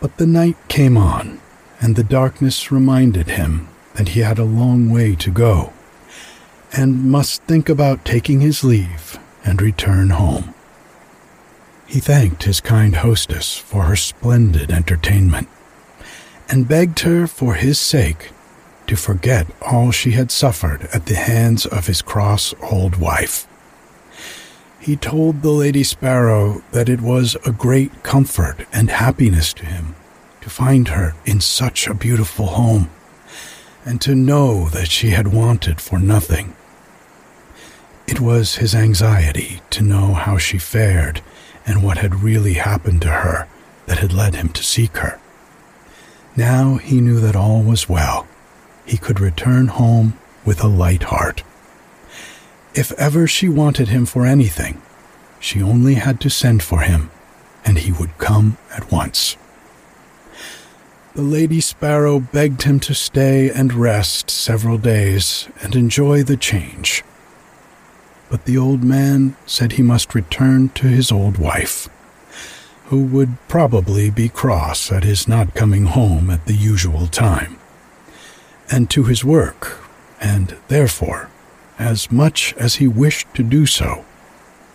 But 0.00 0.18
the 0.18 0.26
night 0.26 0.58
came 0.68 0.98
on, 0.98 1.40
and 1.80 1.96
the 1.96 2.04
darkness 2.04 2.70
reminded 2.70 3.28
him 3.28 3.68
that 3.94 4.08
he 4.08 4.20
had 4.20 4.38
a 4.38 4.44
long 4.44 4.90
way 4.90 5.14
to 5.14 5.30
go 5.30 5.72
and 6.74 7.10
must 7.10 7.42
think 7.44 7.70
about 7.70 8.04
taking 8.04 8.40
his 8.40 8.64
leave 8.64 9.18
and 9.46 9.62
return 9.62 10.10
home. 10.10 10.52
He 11.86 12.00
thanked 12.00 12.42
his 12.42 12.60
kind 12.60 12.96
hostess 12.96 13.56
for 13.56 13.84
her 13.84 13.96
splendid 13.96 14.70
entertainment 14.70 15.48
and 16.48 16.68
begged 16.68 17.00
her 17.00 17.26
for 17.26 17.54
his 17.54 17.78
sake 17.78 18.32
to 18.86 18.96
forget 18.96 19.46
all 19.62 19.90
she 19.90 20.12
had 20.12 20.30
suffered 20.30 20.88
at 20.92 21.06
the 21.06 21.16
hands 21.16 21.66
of 21.66 21.86
his 21.86 22.02
cross 22.02 22.54
old 22.62 22.96
wife. 22.96 23.46
He 24.78 24.96
told 24.96 25.42
the 25.42 25.50
Lady 25.50 25.82
Sparrow 25.82 26.62
that 26.70 26.88
it 26.88 27.00
was 27.00 27.36
a 27.44 27.50
great 27.50 28.04
comfort 28.04 28.66
and 28.72 28.88
happiness 28.90 29.52
to 29.54 29.66
him 29.66 29.96
to 30.40 30.50
find 30.50 30.88
her 30.88 31.14
in 31.24 31.40
such 31.40 31.88
a 31.88 31.94
beautiful 31.94 32.46
home 32.46 32.88
and 33.84 34.00
to 34.00 34.14
know 34.14 34.68
that 34.68 34.88
she 34.88 35.10
had 35.10 35.28
wanted 35.28 35.80
for 35.80 35.98
nothing. 35.98 36.54
It 38.06 38.20
was 38.20 38.56
his 38.56 38.74
anxiety 38.74 39.60
to 39.70 39.82
know 39.82 40.14
how 40.14 40.38
she 40.38 40.58
fared 40.58 41.20
and 41.66 41.82
what 41.82 41.98
had 41.98 42.22
really 42.22 42.54
happened 42.54 43.02
to 43.02 43.10
her 43.10 43.48
that 43.86 43.98
had 43.98 44.12
led 44.12 44.36
him 44.36 44.50
to 44.50 44.62
seek 44.62 44.98
her. 44.98 45.18
Now 46.36 46.76
he 46.76 47.00
knew 47.00 47.18
that 47.20 47.34
all 47.34 47.62
was 47.62 47.88
well. 47.88 48.26
He 48.84 48.98
could 48.98 49.20
return 49.20 49.68
home 49.68 50.18
with 50.44 50.62
a 50.62 50.68
light 50.68 51.04
heart. 51.04 51.42
If 52.74 52.92
ever 52.92 53.26
she 53.26 53.48
wanted 53.48 53.88
him 53.88 54.04
for 54.04 54.26
anything, 54.26 54.82
she 55.40 55.62
only 55.62 55.94
had 55.94 56.20
to 56.20 56.30
send 56.30 56.62
for 56.62 56.80
him, 56.80 57.10
and 57.64 57.78
he 57.78 57.90
would 57.90 58.18
come 58.18 58.58
at 58.70 58.92
once. 58.92 59.36
The 61.14 61.22
Lady 61.22 61.62
Sparrow 61.62 62.20
begged 62.20 62.64
him 62.64 62.78
to 62.80 62.94
stay 62.94 63.48
and 63.48 63.72
rest 63.72 64.30
several 64.30 64.76
days 64.76 65.48
and 65.62 65.74
enjoy 65.74 66.22
the 66.22 66.36
change. 66.36 67.02
But 68.28 68.44
the 68.44 68.58
old 68.58 68.84
man 68.84 69.36
said 69.46 69.72
he 69.72 69.82
must 69.82 70.14
return 70.14 70.68
to 70.70 70.88
his 70.88 71.10
old 71.10 71.38
wife, 71.38 71.88
who 72.86 73.04
would 73.04 73.36
probably 73.48 74.10
be 74.10 74.28
cross 74.28 74.92
at 74.92 75.02
his 75.02 75.26
not 75.26 75.54
coming 75.54 75.86
home 75.86 76.30
at 76.30 76.46
the 76.46 76.54
usual 76.54 77.06
time, 77.06 77.58
and 78.70 78.88
to 78.88 79.04
his 79.04 79.24
work, 79.24 79.78
and 80.20 80.56
therefore, 80.68 81.28
as 81.78 82.12
much 82.12 82.54
as 82.54 82.76
he 82.76 82.86
wished 82.86 83.26
to 83.34 83.42
do 83.42 83.66
so, 83.66 84.04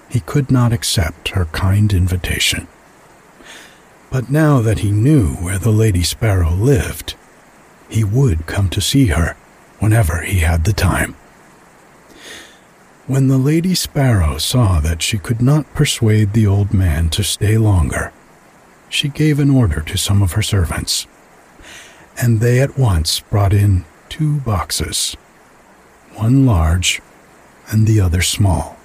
he 0.09 0.19
could 0.19 0.51
not 0.51 0.73
accept 0.73 1.29
her 1.29 1.45
kind 1.45 1.93
invitation. 1.93 2.67
But 4.09 4.29
now 4.29 4.59
that 4.59 4.79
he 4.79 4.91
knew 4.91 5.35
where 5.35 5.57
the 5.57 5.71
Lady 5.71 6.03
Sparrow 6.03 6.51
lived, 6.51 7.15
he 7.87 8.03
would 8.03 8.45
come 8.45 8.69
to 8.71 8.81
see 8.81 9.07
her 9.07 9.37
whenever 9.79 10.21
he 10.21 10.39
had 10.39 10.65
the 10.65 10.73
time. 10.73 11.15
When 13.11 13.27
the 13.27 13.37
Lady 13.37 13.75
Sparrow 13.75 14.37
saw 14.37 14.79
that 14.79 15.01
she 15.01 15.17
could 15.17 15.41
not 15.41 15.73
persuade 15.73 16.31
the 16.31 16.47
old 16.47 16.73
man 16.73 17.09
to 17.09 17.25
stay 17.25 17.57
longer, 17.57 18.13
she 18.87 19.09
gave 19.09 19.37
an 19.37 19.49
order 19.49 19.81
to 19.81 19.97
some 19.97 20.21
of 20.21 20.31
her 20.31 20.41
servants, 20.41 21.07
and 22.21 22.39
they 22.39 22.61
at 22.61 22.77
once 22.77 23.19
brought 23.19 23.51
in 23.51 23.83
two 24.07 24.39
boxes, 24.39 25.17
one 26.13 26.45
large 26.45 27.01
and 27.69 27.85
the 27.85 27.99
other 27.99 28.21
small. 28.21 28.77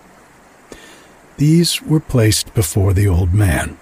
These 1.37 1.81
were 1.83 2.01
placed 2.01 2.53
before 2.53 2.95
the 2.95 3.07
old 3.07 3.33
man 3.33 3.79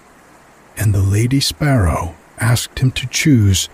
and 0.77 0.93
the 0.93 1.01
Lady 1.01 1.39
Sparrow 1.39 2.13
asked 2.37 2.77
him 2.77 2.91
to 2.91 3.07
choose 3.07 3.65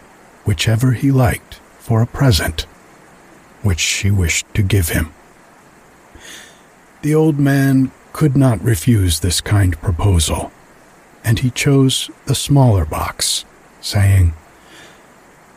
whichever 0.46 0.94
he 0.94 1.12
liked 1.12 1.56
for 1.80 2.01
a 2.01 2.08
present, 2.08 2.62
which 3.62 3.82
she 3.82 4.10
wished 4.10 4.46
to 4.54 4.63
give 4.63 4.88
him. 4.88 5.13
The 7.01 7.15
old 7.15 7.39
man 7.39 7.91
could 8.13 8.38
not 8.38 8.63
refuse 8.63 9.20
this 9.20 9.41
kind 9.41 9.79
proposal, 9.81 10.51
and 11.24 11.39
he 11.39 11.50
chose 11.50 12.12
the 12.25 12.36
smaller 12.36 12.86
box, 12.86 13.43
saying, 13.81 14.34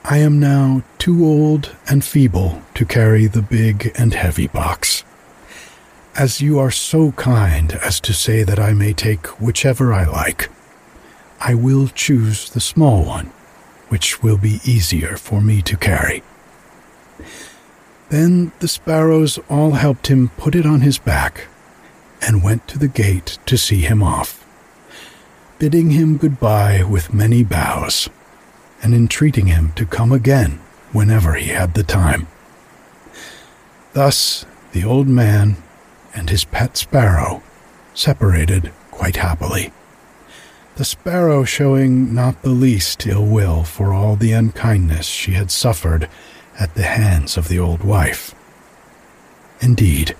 I 0.04 0.18
am 0.18 0.40
now 0.40 0.82
too 0.96 1.22
old 1.24 1.76
and 1.86 2.02
feeble 2.02 2.62
to 2.74 2.86
carry 2.86 3.26
the 3.26 3.42
big 3.42 3.92
and 3.94 4.14
heavy 4.14 4.46
box. 4.46 5.04
As 6.16 6.40
you 6.40 6.58
are 6.58 6.70
so 6.70 7.12
kind 7.12 7.72
as 7.72 8.00
to 8.00 8.14
say 8.14 8.42
that 8.42 8.58
I 8.58 8.72
may 8.72 8.94
take 8.94 9.26
whichever 9.40 9.92
I 9.92 10.06
like, 10.06 10.48
I 11.40 11.54
will 11.54 11.88
choose 11.88 12.48
the 12.48 12.60
small 12.60 13.04
one, 13.04 13.26
which 13.88 14.22
will 14.22 14.38
be 14.38 14.60
easier 14.64 15.18
for 15.18 15.42
me 15.42 15.60
to 15.62 15.76
carry. 15.76 16.22
Then 18.14 18.52
the 18.60 18.68
sparrows 18.68 19.40
all 19.50 19.72
helped 19.72 20.06
him 20.06 20.28
put 20.36 20.54
it 20.54 20.64
on 20.64 20.82
his 20.82 20.98
back 20.98 21.48
and 22.22 22.44
went 22.44 22.68
to 22.68 22.78
the 22.78 22.86
gate 22.86 23.38
to 23.46 23.58
see 23.58 23.80
him 23.80 24.04
off, 24.04 24.46
bidding 25.58 25.90
him 25.90 26.16
goodbye 26.16 26.84
with 26.84 27.12
many 27.12 27.42
bows 27.42 28.08
and 28.80 28.94
entreating 28.94 29.48
him 29.48 29.72
to 29.72 29.84
come 29.84 30.12
again 30.12 30.60
whenever 30.92 31.34
he 31.34 31.48
had 31.48 31.74
the 31.74 31.82
time. 31.82 32.28
Thus 33.94 34.46
the 34.70 34.84
old 34.84 35.08
man 35.08 35.56
and 36.14 36.30
his 36.30 36.44
pet 36.44 36.76
sparrow 36.76 37.42
separated 37.94 38.70
quite 38.92 39.16
happily. 39.16 39.72
The 40.76 40.84
sparrow 40.84 41.42
showing 41.42 42.14
not 42.14 42.42
the 42.42 42.50
least 42.50 43.08
ill 43.08 43.26
will 43.26 43.64
for 43.64 43.92
all 43.92 44.14
the 44.14 44.30
unkindness 44.30 45.06
she 45.06 45.32
had 45.32 45.50
suffered 45.50 46.08
at 46.58 46.74
the 46.74 46.82
hands 46.82 47.36
of 47.36 47.48
the 47.48 47.58
old 47.58 47.82
wife. 47.82 48.34
Indeed, 49.60 50.16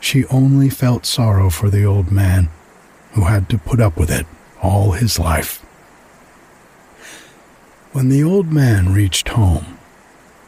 she 0.00 0.26
only 0.26 0.68
felt 0.68 1.06
sorrow 1.06 1.50
for 1.50 1.70
the 1.70 1.84
old 1.84 2.12
man 2.12 2.50
who 3.12 3.24
had 3.24 3.48
to 3.50 3.58
put 3.58 3.80
up 3.80 3.96
with 3.96 4.10
it 4.10 4.26
all 4.62 4.92
his 4.92 5.18
life. 5.18 5.60
When 7.92 8.08
the 8.08 8.24
old 8.24 8.52
man 8.52 8.92
reached 8.92 9.28
home, 9.28 9.78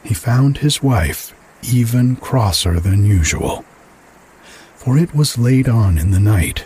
he 0.02 0.14
found 0.14 0.58
his 0.58 0.82
wife 0.82 1.34
even 1.62 2.16
crosser 2.16 2.80
than 2.80 3.06
usual. 3.06 3.64
For 4.74 4.98
it 4.98 5.14
was 5.14 5.38
late 5.38 5.68
on 5.68 5.98
in 5.98 6.10
the 6.10 6.20
night, 6.20 6.64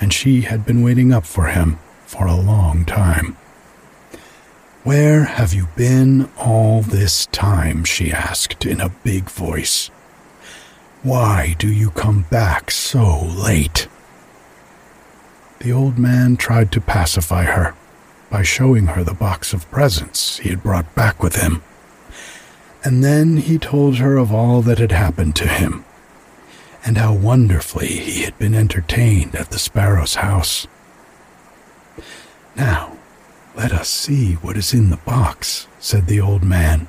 and 0.00 0.12
she 0.12 0.42
had 0.42 0.66
been 0.66 0.82
waiting 0.82 1.12
up 1.12 1.24
for 1.24 1.46
him 1.46 1.78
for 2.06 2.26
a 2.26 2.34
long 2.34 2.84
time. 2.84 3.36
Where 4.84 5.24
have 5.24 5.54
you 5.54 5.68
been 5.76 6.28
all 6.36 6.82
this 6.82 7.26
time? 7.26 7.84
she 7.84 8.10
asked 8.10 8.66
in 8.66 8.80
a 8.80 8.88
big 8.88 9.30
voice. 9.30 9.88
Why 11.04 11.54
do 11.56 11.68
you 11.68 11.90
come 11.90 12.22
back 12.30 12.72
so 12.72 13.22
late? 13.22 13.86
The 15.60 15.70
old 15.70 15.98
man 15.98 16.36
tried 16.36 16.72
to 16.72 16.80
pacify 16.80 17.44
her 17.44 17.76
by 18.28 18.42
showing 18.42 18.86
her 18.86 19.04
the 19.04 19.14
box 19.14 19.52
of 19.52 19.70
presents 19.70 20.38
he 20.38 20.48
had 20.48 20.64
brought 20.64 20.92
back 20.96 21.22
with 21.22 21.36
him. 21.36 21.62
And 22.82 23.04
then 23.04 23.36
he 23.36 23.58
told 23.58 23.98
her 23.98 24.16
of 24.16 24.32
all 24.32 24.62
that 24.62 24.78
had 24.78 24.90
happened 24.90 25.36
to 25.36 25.46
him, 25.46 25.84
and 26.84 26.98
how 26.98 27.14
wonderfully 27.14 27.86
he 27.86 28.22
had 28.22 28.36
been 28.36 28.54
entertained 28.54 29.36
at 29.36 29.50
the 29.50 29.60
sparrow's 29.60 30.16
house. 30.16 30.66
Now, 32.56 32.96
let 33.54 33.72
us 33.72 33.88
see 33.88 34.34
what 34.34 34.56
is 34.56 34.72
in 34.72 34.90
the 34.90 34.96
box, 34.98 35.66
said 35.78 36.06
the 36.06 36.20
old 36.20 36.42
man, 36.42 36.88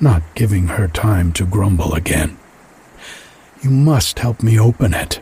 not 0.00 0.22
giving 0.34 0.68
her 0.68 0.88
time 0.88 1.32
to 1.32 1.44
grumble 1.44 1.94
again. 1.94 2.38
You 3.62 3.70
must 3.70 4.18
help 4.18 4.42
me 4.42 4.58
open 4.58 4.94
it. 4.94 5.20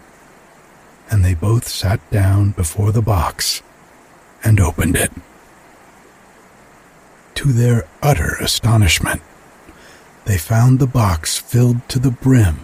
And 1.11 1.25
they 1.25 1.35
both 1.35 1.68
sat 1.68 2.00
down 2.10 2.50
before 2.50 2.93
the 2.93 3.02
box 3.02 3.62
and 4.45 4.60
opened 4.60 4.97
it 4.97 5.12
to 7.36 7.52
their 7.52 7.84
utter 8.02 8.36
astonishment, 8.41 9.23
they 10.25 10.39
found 10.39 10.78
the 10.78 10.86
box 10.86 11.39
filled 11.39 11.86
to 11.89 11.99
the 11.99 12.10
brim 12.10 12.56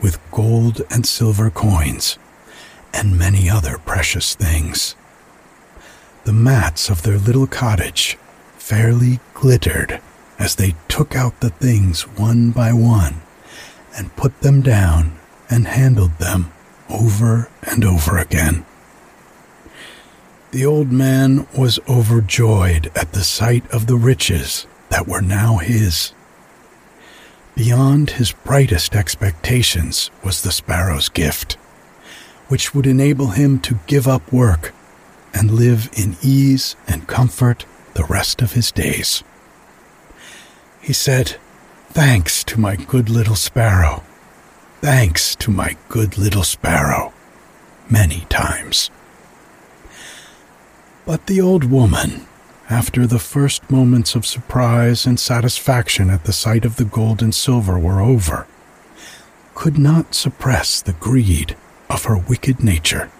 with 0.00 0.20
gold 0.30 0.82
and 0.90 1.04
silver 1.04 1.50
coins 1.50 2.18
and 2.94 3.18
many 3.18 3.50
other 3.50 3.78
precious 3.78 4.34
things. 4.34 4.94
The 6.28 6.34
mats 6.34 6.90
of 6.90 7.04
their 7.04 7.16
little 7.16 7.46
cottage 7.46 8.18
fairly 8.58 9.18
glittered 9.32 9.98
as 10.38 10.56
they 10.56 10.74
took 10.86 11.16
out 11.16 11.40
the 11.40 11.48
things 11.48 12.02
one 12.02 12.50
by 12.50 12.70
one 12.74 13.22
and 13.96 14.14
put 14.14 14.42
them 14.42 14.60
down 14.60 15.18
and 15.48 15.66
handled 15.66 16.18
them 16.18 16.52
over 16.90 17.48
and 17.62 17.82
over 17.82 18.18
again. 18.18 18.66
The 20.50 20.66
old 20.66 20.92
man 20.92 21.46
was 21.56 21.80
overjoyed 21.88 22.92
at 22.94 23.12
the 23.12 23.24
sight 23.24 23.66
of 23.70 23.86
the 23.86 23.96
riches 23.96 24.66
that 24.90 25.08
were 25.08 25.22
now 25.22 25.56
his. 25.56 26.12
Beyond 27.54 28.10
his 28.10 28.32
brightest 28.32 28.94
expectations 28.94 30.10
was 30.22 30.42
the 30.42 30.52
sparrow's 30.52 31.08
gift, 31.08 31.54
which 32.48 32.74
would 32.74 32.86
enable 32.86 33.28
him 33.28 33.58
to 33.60 33.78
give 33.86 34.06
up 34.06 34.30
work 34.30 34.74
and 35.38 35.52
live 35.52 35.88
in 35.96 36.16
ease 36.20 36.74
and 36.88 37.06
comfort 37.06 37.64
the 37.94 38.04
rest 38.04 38.42
of 38.42 38.54
his 38.54 38.72
days. 38.72 39.22
He 40.80 40.92
said, 40.92 41.36
Thanks 41.90 42.42
to 42.44 42.58
my 42.58 42.74
good 42.74 43.08
little 43.08 43.36
sparrow. 43.36 44.02
Thanks 44.80 45.36
to 45.36 45.50
my 45.52 45.76
good 45.88 46.18
little 46.18 46.42
sparrow, 46.42 47.12
many 47.88 48.26
times. 48.28 48.90
But 51.06 51.26
the 51.26 51.40
old 51.40 51.64
woman, 51.64 52.26
after 52.68 53.06
the 53.06 53.18
first 53.18 53.70
moments 53.70 54.14
of 54.14 54.26
surprise 54.26 55.06
and 55.06 55.20
satisfaction 55.20 56.10
at 56.10 56.24
the 56.24 56.32
sight 56.32 56.64
of 56.64 56.76
the 56.76 56.84
gold 56.84 57.22
and 57.22 57.34
silver 57.34 57.78
were 57.78 58.00
over, 58.00 58.46
could 59.54 59.78
not 59.78 60.14
suppress 60.14 60.80
the 60.80 60.92
greed 60.94 61.56
of 61.88 62.04
her 62.04 62.18
wicked 62.18 62.62
nature. 62.62 63.10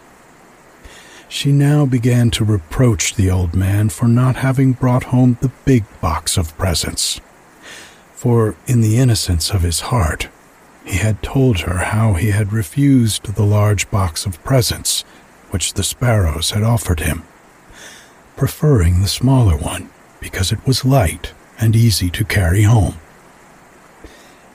She 1.28 1.52
now 1.52 1.86
began 1.86 2.30
to 2.32 2.44
reproach 2.44 3.14
the 3.14 3.30
old 3.30 3.54
man 3.54 3.90
for 3.90 4.08
not 4.08 4.36
having 4.36 4.72
brought 4.72 5.04
home 5.04 5.38
the 5.40 5.52
big 5.64 5.84
box 6.00 6.36
of 6.36 6.56
presents. 6.56 7.20
For, 8.14 8.56
in 8.66 8.80
the 8.80 8.96
innocence 8.98 9.50
of 9.50 9.62
his 9.62 9.80
heart, 9.80 10.28
he 10.84 10.96
had 10.98 11.22
told 11.22 11.60
her 11.60 11.78
how 11.78 12.14
he 12.14 12.30
had 12.30 12.52
refused 12.52 13.34
the 13.34 13.44
large 13.44 13.90
box 13.90 14.26
of 14.26 14.42
presents 14.42 15.02
which 15.50 15.74
the 15.74 15.84
sparrows 15.84 16.50
had 16.50 16.62
offered 16.62 17.00
him 17.00 17.22
preferring 18.38 19.02
the 19.02 19.08
smaller 19.08 19.56
one 19.56 19.90
because 20.20 20.52
it 20.52 20.64
was 20.64 20.84
light 20.84 21.32
and 21.58 21.74
easy 21.74 22.08
to 22.08 22.24
carry 22.24 22.62
home. 22.62 22.94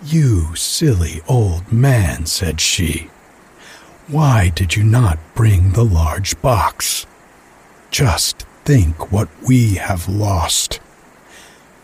You 0.02 0.56
silly 0.56 1.22
old 1.28 1.70
man, 1.72 2.26
said 2.26 2.62
she. 2.62 3.10
Why 4.08 4.50
did 4.50 4.76
you 4.76 4.84
not 4.84 5.18
bring 5.34 5.72
the 5.72 5.86
large 5.86 6.40
box? 6.42 7.06
Just 7.90 8.46
think 8.66 9.12
what 9.12 9.30
we 9.48 9.76
have 9.76 10.10
lost. 10.10 10.82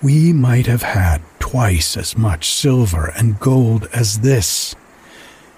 We 0.02 0.34
might 0.34 0.66
have 0.66 0.84
had 0.84 1.22
twice 1.40 1.96
as 1.96 2.18
much 2.18 2.50
silver 2.52 3.14
and 3.18 3.40
gold 3.40 3.88
as 3.94 4.20
this. 4.20 4.76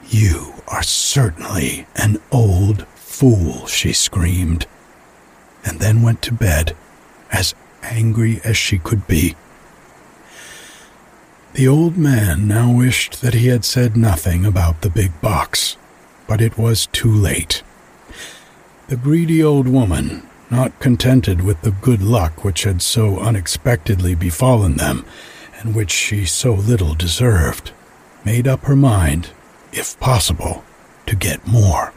You 0.07 0.53
are 0.67 0.83
certainly 0.83 1.87
an 1.95 2.19
old 2.31 2.85
fool, 2.95 3.65
she 3.65 3.91
screamed 3.93 4.67
and 5.63 5.79
then 5.79 6.01
went 6.01 6.21
to 6.23 6.33
bed 6.33 6.75
as 7.31 7.55
angry 7.81 8.39
as 8.43 8.57
she 8.57 8.77
could 8.77 9.07
be. 9.07 9.35
The 11.53 11.67
old 11.67 11.97
man 11.97 12.47
now 12.47 12.71
wished 12.71 13.21
that 13.21 13.33
he 13.33 13.47
had 13.47 13.65
said 13.65 13.97
nothing 13.97 14.45
about 14.45 14.81
the 14.81 14.89
big 14.89 15.19
box, 15.21 15.77
but 16.31 16.39
it 16.39 16.57
was 16.57 16.85
too 16.93 17.13
late. 17.13 17.61
The 18.87 18.95
greedy 18.95 19.43
old 19.43 19.67
woman, 19.67 20.25
not 20.49 20.79
contented 20.79 21.41
with 21.41 21.59
the 21.59 21.71
good 21.71 22.01
luck 22.01 22.45
which 22.45 22.63
had 22.63 22.81
so 22.81 23.19
unexpectedly 23.19 24.15
befallen 24.15 24.77
them, 24.77 25.03
and 25.59 25.75
which 25.75 25.91
she 25.91 26.25
so 26.25 26.53
little 26.53 26.93
deserved, 26.93 27.73
made 28.23 28.47
up 28.47 28.61
her 28.61 28.77
mind, 28.77 29.31
if 29.73 29.99
possible, 29.99 30.63
to 31.05 31.17
get 31.17 31.45
more. 31.45 31.91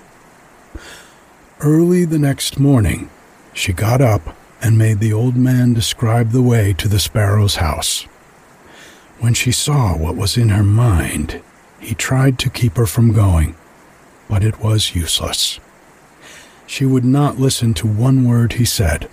Early 1.61 2.05
the 2.05 2.19
next 2.19 2.59
morning, 2.59 3.11
she 3.53 3.73
got 3.73 4.01
up 4.01 4.37
and 4.61 4.77
made 4.77 4.99
the 4.99 5.13
old 5.13 5.37
man 5.37 5.75
describe 5.75 6.33
the 6.33 6.43
way 6.43 6.73
to 6.73 6.89
the 6.89 6.99
sparrow's 6.99 7.55
house. 7.55 8.03
When 9.21 9.35
she 9.35 9.53
saw 9.53 9.97
what 9.97 10.17
was 10.17 10.37
in 10.37 10.49
her 10.49 10.65
mind, 10.65 11.41
he 11.79 11.95
tried 11.95 12.37
to 12.41 12.51
keep 12.51 12.77
her 12.79 12.87
from 12.87 13.13
going, 13.13 13.55
but 14.35 14.43
it 14.43 14.59
was 14.59 14.97
useless. 14.97 15.61
She 16.67 16.85
would 16.85 17.05
not 17.05 17.39
listen 17.39 17.73
to 17.75 17.87
one 17.87 18.25
word 18.25 18.55
he 18.55 18.65
said. 18.65 19.09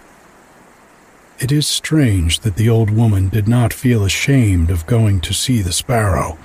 It 1.37 1.51
is 1.51 1.67
strange 1.67 2.39
that 2.39 2.55
the 2.55 2.67
old 2.69 2.89
woman 2.89 3.29
did 3.29 3.47
not 3.47 3.71
feel 3.71 4.03
ashamed 4.03 4.71
of 4.71 4.87
going 4.87 5.21
to 5.21 5.31
see 5.31 5.61
the 5.61 5.71
sparrow 5.71 6.39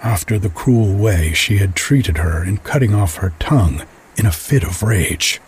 after 0.00 0.38
the 0.38 0.48
cruel 0.48 0.94
way 0.94 1.32
she 1.32 1.56
had 1.56 1.74
treated 1.74 2.18
her 2.18 2.44
in 2.44 2.58
cutting 2.58 2.94
off 2.94 3.16
her 3.16 3.32
tongue 3.40 3.82
in 4.16 4.26
a 4.26 4.30
fit 4.30 4.62
of 4.62 4.84
rage 4.84 5.40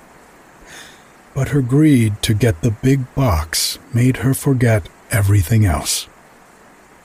but 1.37 1.51
her 1.51 1.61
greed 1.61 2.21
to 2.23 2.33
get 2.33 2.63
the 2.63 2.71
big 2.71 3.15
box 3.15 3.79
made 3.93 4.17
her 4.19 4.33
forget 4.33 4.89
everything 5.11 5.67
else. 5.67 6.09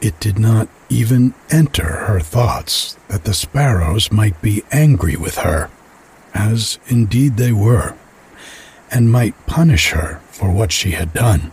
It 0.01 0.19
did 0.19 0.39
not 0.39 0.67
even 0.89 1.33
enter 1.49 1.83
her 1.83 2.19
thoughts 2.19 2.97
that 3.07 3.23
the 3.23 3.33
sparrows 3.33 4.11
might 4.11 4.41
be 4.41 4.63
angry 4.71 5.15
with 5.15 5.37
her, 5.37 5.69
as 6.33 6.79
indeed 6.87 7.37
they 7.37 7.51
were, 7.51 7.95
and 8.89 9.11
might 9.11 9.45
punish 9.45 9.91
her 9.91 10.19
for 10.31 10.51
what 10.51 10.71
she 10.71 10.91
had 10.91 11.13
done. 11.13 11.51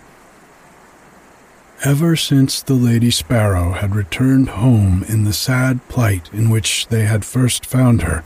Ever 1.85 2.17
since 2.17 2.61
the 2.61 2.75
Lady 2.75 3.11
Sparrow 3.11 3.73
had 3.73 3.95
returned 3.95 4.49
home 4.49 5.05
in 5.09 5.23
the 5.23 5.33
sad 5.33 5.87
plight 5.89 6.29
in 6.33 6.51
which 6.51 6.89
they 6.89 7.05
had 7.05 7.25
first 7.25 7.65
found 7.65 8.03
her, 8.03 8.25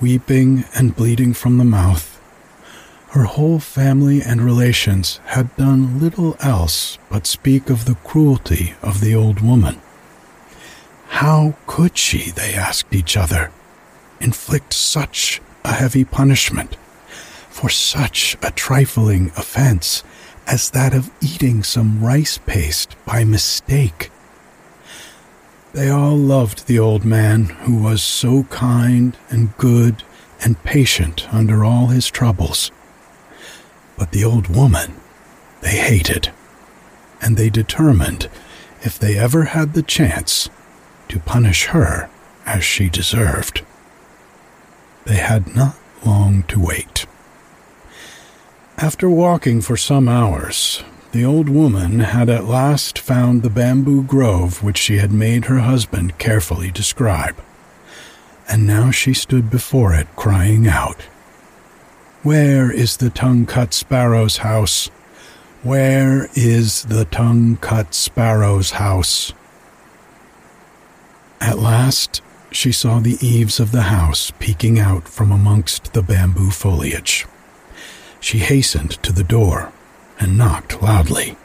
weeping 0.00 0.64
and 0.74 0.96
bleeding 0.96 1.34
from 1.34 1.58
the 1.58 1.64
mouth, 1.64 2.13
her 3.14 3.24
whole 3.24 3.60
family 3.60 4.20
and 4.20 4.40
relations 4.40 5.20
had 5.26 5.56
done 5.56 6.00
little 6.00 6.36
else 6.40 6.98
but 7.08 7.28
speak 7.28 7.70
of 7.70 7.84
the 7.84 7.94
cruelty 8.02 8.74
of 8.82 9.00
the 9.00 9.14
old 9.14 9.40
woman. 9.40 9.80
How 11.06 11.54
could 11.68 11.96
she, 11.96 12.32
they 12.32 12.54
asked 12.54 12.92
each 12.92 13.16
other, 13.16 13.52
inflict 14.20 14.72
such 14.72 15.40
a 15.64 15.72
heavy 15.72 16.04
punishment 16.04 16.76
for 17.48 17.70
such 17.70 18.36
a 18.42 18.50
trifling 18.50 19.26
offense 19.36 20.02
as 20.44 20.70
that 20.70 20.92
of 20.92 21.08
eating 21.20 21.62
some 21.62 22.04
rice 22.04 22.38
paste 22.38 22.96
by 23.06 23.22
mistake. 23.22 24.10
They 25.72 25.88
all 25.88 26.16
loved 26.16 26.66
the 26.66 26.80
old 26.80 27.04
man 27.04 27.44
who 27.44 27.76
was 27.80 28.02
so 28.02 28.42
kind 28.44 29.16
and 29.30 29.56
good 29.56 30.02
and 30.40 30.62
patient 30.64 31.32
under 31.32 31.64
all 31.64 31.86
his 31.86 32.10
troubles. 32.10 32.72
But 33.96 34.10
the 34.12 34.24
old 34.24 34.48
woman 34.48 34.94
they 35.60 35.76
hated, 35.76 36.30
and 37.22 37.36
they 37.36 37.48
determined, 37.48 38.28
if 38.82 38.98
they 38.98 39.16
ever 39.16 39.44
had 39.44 39.72
the 39.72 39.82
chance, 39.82 40.50
to 41.08 41.18
punish 41.18 41.66
her 41.66 42.10
as 42.44 42.64
she 42.64 42.90
deserved. 42.90 43.62
They 45.06 45.16
had 45.16 45.56
not 45.56 45.76
long 46.04 46.42
to 46.44 46.60
wait. 46.60 47.06
After 48.76 49.08
walking 49.08 49.62
for 49.62 49.76
some 49.76 50.08
hours, 50.08 50.82
the 51.12 51.24
old 51.24 51.48
woman 51.48 52.00
had 52.00 52.28
at 52.28 52.44
last 52.44 52.98
found 52.98 53.42
the 53.42 53.50
bamboo 53.50 54.02
grove 54.02 54.62
which 54.62 54.76
she 54.76 54.98
had 54.98 55.12
made 55.12 55.46
her 55.46 55.60
husband 55.60 56.18
carefully 56.18 56.70
describe. 56.70 57.36
And 58.48 58.66
now 58.66 58.90
she 58.90 59.14
stood 59.14 59.48
before 59.48 59.94
it, 59.94 60.08
crying 60.16 60.66
out, 60.66 61.06
Where 62.24 62.72
is 62.72 62.96
the 62.96 63.10
tongue 63.10 63.46
cut 63.46 63.72
sparrow's 63.72 64.38
house? 64.38 64.88
Where 65.62 66.28
is 66.34 66.82
the 66.84 67.04
tongue 67.04 67.58
cut 67.58 67.94
sparrow's 67.94 68.72
house? 68.72 69.32
At 71.40 71.58
last, 71.58 72.20
she 72.50 72.72
saw 72.72 72.98
the 72.98 73.18
eaves 73.24 73.60
of 73.60 73.70
the 73.70 73.82
house 73.82 74.32
peeking 74.40 74.80
out 74.80 75.06
from 75.06 75.30
amongst 75.30 75.92
the 75.92 76.02
bamboo 76.02 76.50
foliage 76.50 77.26
she 78.24 78.38
hastened 78.38 78.90
to 79.02 79.12
the 79.12 79.22
door 79.22 79.70
and 80.18 80.38
knocked 80.38 80.80
loudly. 80.80 81.36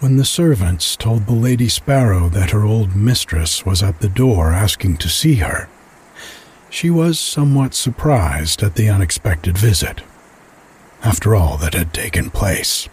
When 0.00 0.16
the 0.16 0.24
servants 0.24 0.96
told 0.96 1.26
the 1.26 1.34
Lady 1.34 1.68
Sparrow 1.68 2.30
that 2.30 2.52
her 2.52 2.64
old 2.64 2.96
mistress 2.96 3.66
was 3.66 3.82
at 3.82 4.00
the 4.00 4.08
door 4.08 4.52
asking 4.52 4.96
to 4.96 5.10
see 5.10 5.34
her, 5.34 5.68
she 6.70 6.88
was 6.88 7.18
somewhat 7.18 7.74
surprised 7.74 8.62
at 8.62 8.76
the 8.76 8.88
unexpected 8.88 9.58
visit, 9.58 10.02
after 11.02 11.34
all 11.34 11.58
that 11.58 11.74
had 11.74 11.92
taken 11.92 12.30
place, 12.30 12.88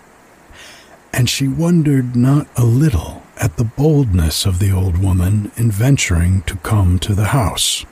and 1.13 1.29
she 1.29 1.47
wondered 1.47 2.15
not 2.15 2.47
a 2.55 2.65
little 2.65 3.23
at 3.37 3.57
the 3.57 3.63
boldness 3.63 4.45
of 4.45 4.59
the 4.59 4.71
old 4.71 4.97
woman 4.97 5.51
in 5.55 5.71
venturing 5.71 6.41
to 6.43 6.55
come 6.57 6.97
to 6.99 7.13
the 7.13 7.25
house. 7.25 7.85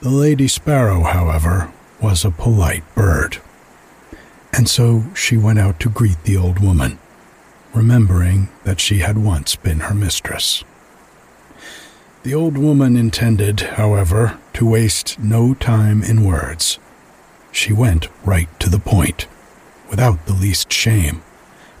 The 0.00 0.10
Lady 0.10 0.48
Sparrow, 0.48 1.02
however, 1.02 1.72
was 2.00 2.24
a 2.24 2.30
polite 2.30 2.84
bird. 2.94 3.38
And 4.52 4.68
so 4.68 5.04
she 5.14 5.36
went 5.36 5.58
out 5.58 5.78
to 5.80 5.88
greet 5.90 6.22
the 6.24 6.36
old 6.36 6.58
woman, 6.58 6.98
remembering 7.72 8.48
that 8.64 8.80
she 8.80 8.98
had 8.98 9.18
once 9.18 9.56
been 9.56 9.80
her 9.80 9.94
mistress. 9.94 10.64
The 12.22 12.34
old 12.34 12.58
woman 12.58 12.98
intended, 12.98 13.60
however, 13.60 14.38
to 14.52 14.66
waste 14.68 15.18
no 15.18 15.54
time 15.54 16.02
in 16.02 16.22
words. 16.22 16.78
She 17.50 17.72
went 17.72 18.08
right 18.24 18.48
to 18.60 18.68
the 18.68 18.78
point, 18.78 19.26
without 19.88 20.26
the 20.26 20.34
least 20.34 20.70
shame, 20.70 21.22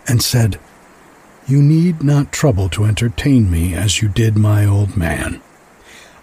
and 0.08 0.22
said, 0.22 0.58
You 1.46 1.60
need 1.60 2.02
not 2.02 2.32
trouble 2.32 2.70
to 2.70 2.84
entertain 2.84 3.50
me 3.50 3.74
as 3.74 4.00
you 4.00 4.08
did 4.08 4.38
my 4.38 4.64
old 4.64 4.96
man. 4.96 5.42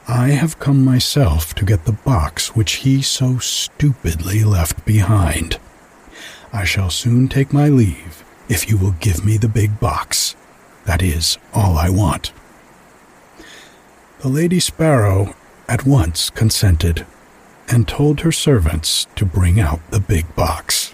I 0.08 0.30
have 0.30 0.58
come 0.58 0.84
myself 0.84 1.54
to 1.54 1.66
get 1.66 1.86
the 1.86 1.92
box 1.92 2.56
which 2.56 2.76
he 2.86 3.04
so 3.04 3.38
stupidly 3.38 4.44
left 4.44 4.84
behind. 4.84 5.60
I 6.52 6.64
shall 6.64 6.90
soon 6.90 7.28
take 7.28 7.54
my 7.54 7.70
leave 7.70 8.24
if 8.50 8.68
you 8.68 8.78
will 8.78 8.96
give 9.00 9.24
me 9.24 9.38
the 9.38 9.48
big 9.48 9.80
box. 9.80 10.36
That 10.86 11.04
is 11.04 11.38
all 11.54 11.78
I 11.78 11.90
want. 11.90 12.32
The 14.20 14.30
Lady 14.30 14.60
Sparrow 14.60 15.36
at 15.68 15.86
once 15.86 16.30
consented 16.30 17.06
and 17.68 17.88
told 17.88 18.22
her 18.22 18.32
servants 18.32 19.08
to 19.16 19.26
bring 19.26 19.60
out 19.60 19.80
the 19.92 20.00
big 20.00 20.36
box. 20.36 20.94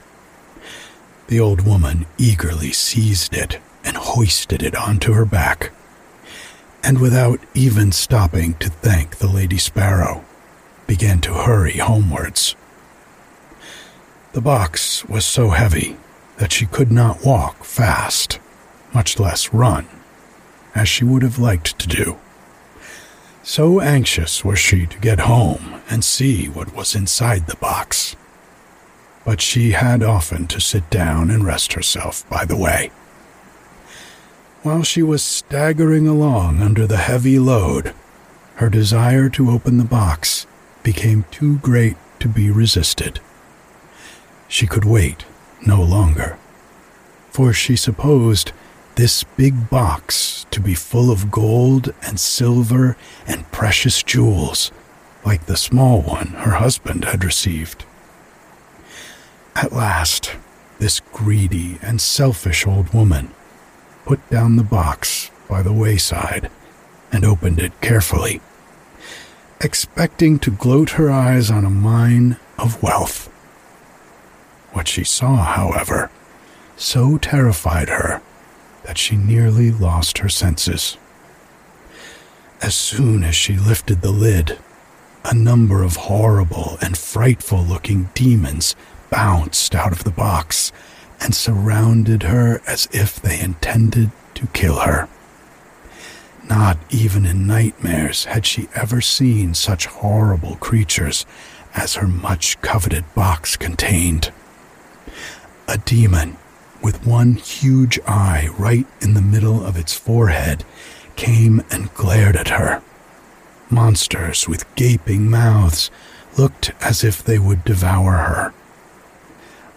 The 1.28 1.40
old 1.40 1.62
woman 1.62 2.06
eagerly 2.18 2.72
seized 2.72 3.34
it 3.34 3.60
and 3.84 3.96
hoisted 3.96 4.62
it 4.62 4.76
onto 4.76 5.14
her 5.14 5.26
back 5.26 5.72
and 6.84 7.00
without 7.00 7.40
even 7.54 7.92
stopping 7.94 8.56
to 8.56 8.70
thank 8.70 9.18
the 9.18 9.28
Lady 9.28 9.58
Sparrow, 9.58 10.24
began 10.86 11.22
to 11.22 11.34
hurry 11.34 11.78
homewards. 11.78 12.56
The 14.34 14.42
box 14.42 15.06
was 15.06 15.26
so 15.26 15.52
heavy 15.52 15.96
that 16.38 16.52
she 16.52 16.66
could 16.66 16.92
not 16.92 17.24
walk 17.26 17.64
fast, 17.64 18.40
much 18.94 19.18
less 19.18 19.54
run, 19.54 19.88
as 20.76 20.90
she 20.90 21.06
would 21.06 21.22
have 21.22 21.40
liked 21.40 21.80
to 21.80 21.88
do. 21.88 22.18
So 23.46 23.82
anxious 23.82 24.46
was 24.46 24.58
she 24.58 24.86
to 24.86 24.98
get 25.00 25.20
home 25.20 25.82
and 25.90 26.02
see 26.02 26.48
what 26.48 26.74
was 26.74 26.96
inside 26.96 27.46
the 27.46 27.58
box. 27.58 28.16
But 29.26 29.42
she 29.42 29.72
had 29.72 30.02
often 30.02 30.48
to 30.48 30.62
sit 30.62 30.90
down 30.90 31.30
and 31.30 31.46
rest 31.46 31.74
herself 31.74 32.28
by 32.30 32.46
the 32.46 32.56
way. 32.56 32.90
While 34.62 34.84
she 34.84 35.04
was 35.04 35.22
staggering 35.22 36.08
along 36.08 36.62
under 36.62 36.88
the 36.88 36.98
heavy 36.98 37.38
load, 37.38 37.94
her 38.56 38.70
desire 38.70 39.28
to 39.32 39.52
open 39.52 39.78
the 39.78 39.84
box 39.84 40.48
became 40.82 41.26
too 41.30 41.58
great 41.58 41.98
to 42.22 42.30
be 42.30 42.50
resisted. 42.50 43.20
She 44.48 44.68
could 44.68 44.86
wait 44.86 45.26
no 45.66 45.82
longer, 45.84 46.38
for 47.30 47.52
she 47.52 47.76
supposed 47.76 48.54
this 48.96 49.24
big 49.24 49.70
box 49.70 50.46
to 50.52 50.60
be 50.60 50.76
full 50.76 51.10
of 51.10 51.32
gold 51.32 51.94
and 52.04 52.20
silver 52.20 52.96
and 53.26 53.52
precious 53.52 54.04
jewels, 54.04 54.72
like 55.26 55.46
the 55.46 55.58
small 55.58 56.02
one 56.02 56.28
her 56.28 56.52
husband 56.52 57.06
had 57.06 57.24
received. 57.24 57.86
At 59.56 59.74
last, 59.74 60.36
this 60.80 61.00
greedy 61.12 61.80
and 61.82 62.00
selfish 62.00 62.68
old 62.68 62.94
woman 62.94 63.32
put 64.06 64.28
down 64.30 64.58
the 64.58 64.64
box 64.64 65.32
by 65.50 65.62
the 65.62 65.74
wayside 65.74 66.50
and 67.12 67.26
opened 67.26 67.60
it 67.60 67.80
carefully, 67.82 68.42
expecting 69.62 70.40
to 70.40 70.52
gloat 70.52 70.92
her 70.92 71.10
eyes 71.10 71.50
on 71.50 71.66
a 71.66 71.70
mine 71.70 72.38
of 72.58 72.82
wealth. 72.84 73.28
What 74.74 74.88
she 74.88 75.04
saw, 75.04 75.38
however, 75.38 76.10
so 76.76 77.18
terrified 77.18 77.90
her 77.90 78.22
that 78.86 78.98
she 78.98 79.16
nearly 79.16 79.72
lost 79.72 80.20
her 80.20 80.30
senses. 80.30 80.98
As 82.62 82.76
soon 82.76 83.24
as 83.24 83.36
she 83.36 83.58
lifted 83.58 84.02
the 84.02 84.12
lid, 84.12 84.58
a 85.26 85.34
number 85.34 85.84
of 85.84 85.96
horrible 85.96 86.78
and 86.82 86.98
frightful 86.98 87.62
looking 87.62 88.10
demons 88.14 88.76
bounced 89.10 89.76
out 89.76 89.92
of 89.92 90.04
the 90.04 90.12
box 90.12 90.72
and 91.20 91.34
surrounded 91.34 92.24
her 92.24 92.62
as 92.68 92.88
if 92.92 93.22
they 93.22 93.40
intended 93.40 94.12
to 94.36 94.48
kill 94.48 94.80
her. 94.80 95.08
Not 96.50 96.78
even 96.90 97.26
in 97.26 97.48
nightmares 97.48 98.26
had 98.26 98.46
she 98.46 98.68
ever 98.76 99.00
seen 99.00 99.54
such 99.54 99.86
horrible 99.86 100.58
creatures 100.58 101.26
as 101.74 101.96
her 101.96 102.08
much 102.08 102.60
coveted 102.62 103.06
box 103.16 103.56
contained. 103.56 104.32
A 105.68 105.78
demon 105.78 106.38
with 106.84 107.08
one 107.08 107.34
huge 107.36 108.00
eye 108.06 108.50
right 108.60 108.86
in 109.02 109.14
the 109.14 109.22
middle 109.22 109.66
of 109.66 109.78
its 109.78 109.94
forehead 109.94 110.64
came 111.16 111.64
and 111.72 111.94
glared 111.94 112.36
at 112.36 112.50
her. 112.50 112.82
Monsters 113.70 114.48
with 114.48 114.76
gaping 114.76 115.30
mouths 115.30 115.90
looked 116.38 116.72
as 116.82 117.04
if 117.04 117.24
they 117.24 117.40
would 117.40 117.64
devour 117.64 118.12
her. 118.14 118.54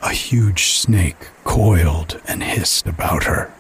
A 0.02 0.10
huge 0.10 0.72
snake 0.72 1.28
coiled 1.44 2.20
and 2.26 2.42
hissed 2.42 2.86
about 2.86 3.24
her. 3.24 3.52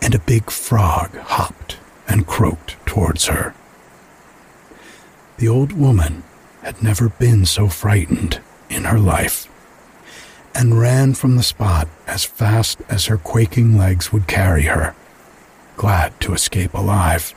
and 0.00 0.14
a 0.14 0.18
big 0.20 0.50
frog 0.50 1.10
hopped 1.16 1.76
and 2.06 2.26
croaked 2.26 2.76
towards 2.86 3.26
her. 3.26 3.52
The 5.38 5.48
old 5.48 5.72
woman 5.72 6.22
had 6.62 6.82
never 6.82 7.08
been 7.08 7.44
so 7.46 7.68
frightened 7.68 8.40
in 8.70 8.84
her 8.84 8.98
life 8.98 9.48
and 10.58 10.80
ran 10.80 11.14
from 11.14 11.36
the 11.36 11.42
spot 11.44 11.86
as 12.08 12.24
fast 12.24 12.80
as 12.88 13.06
her 13.06 13.16
quaking 13.16 13.78
legs 13.78 14.12
would 14.12 14.26
carry 14.26 14.64
her, 14.64 14.92
glad 15.76 16.20
to 16.20 16.34
escape 16.34 16.74
alive. 16.74 17.30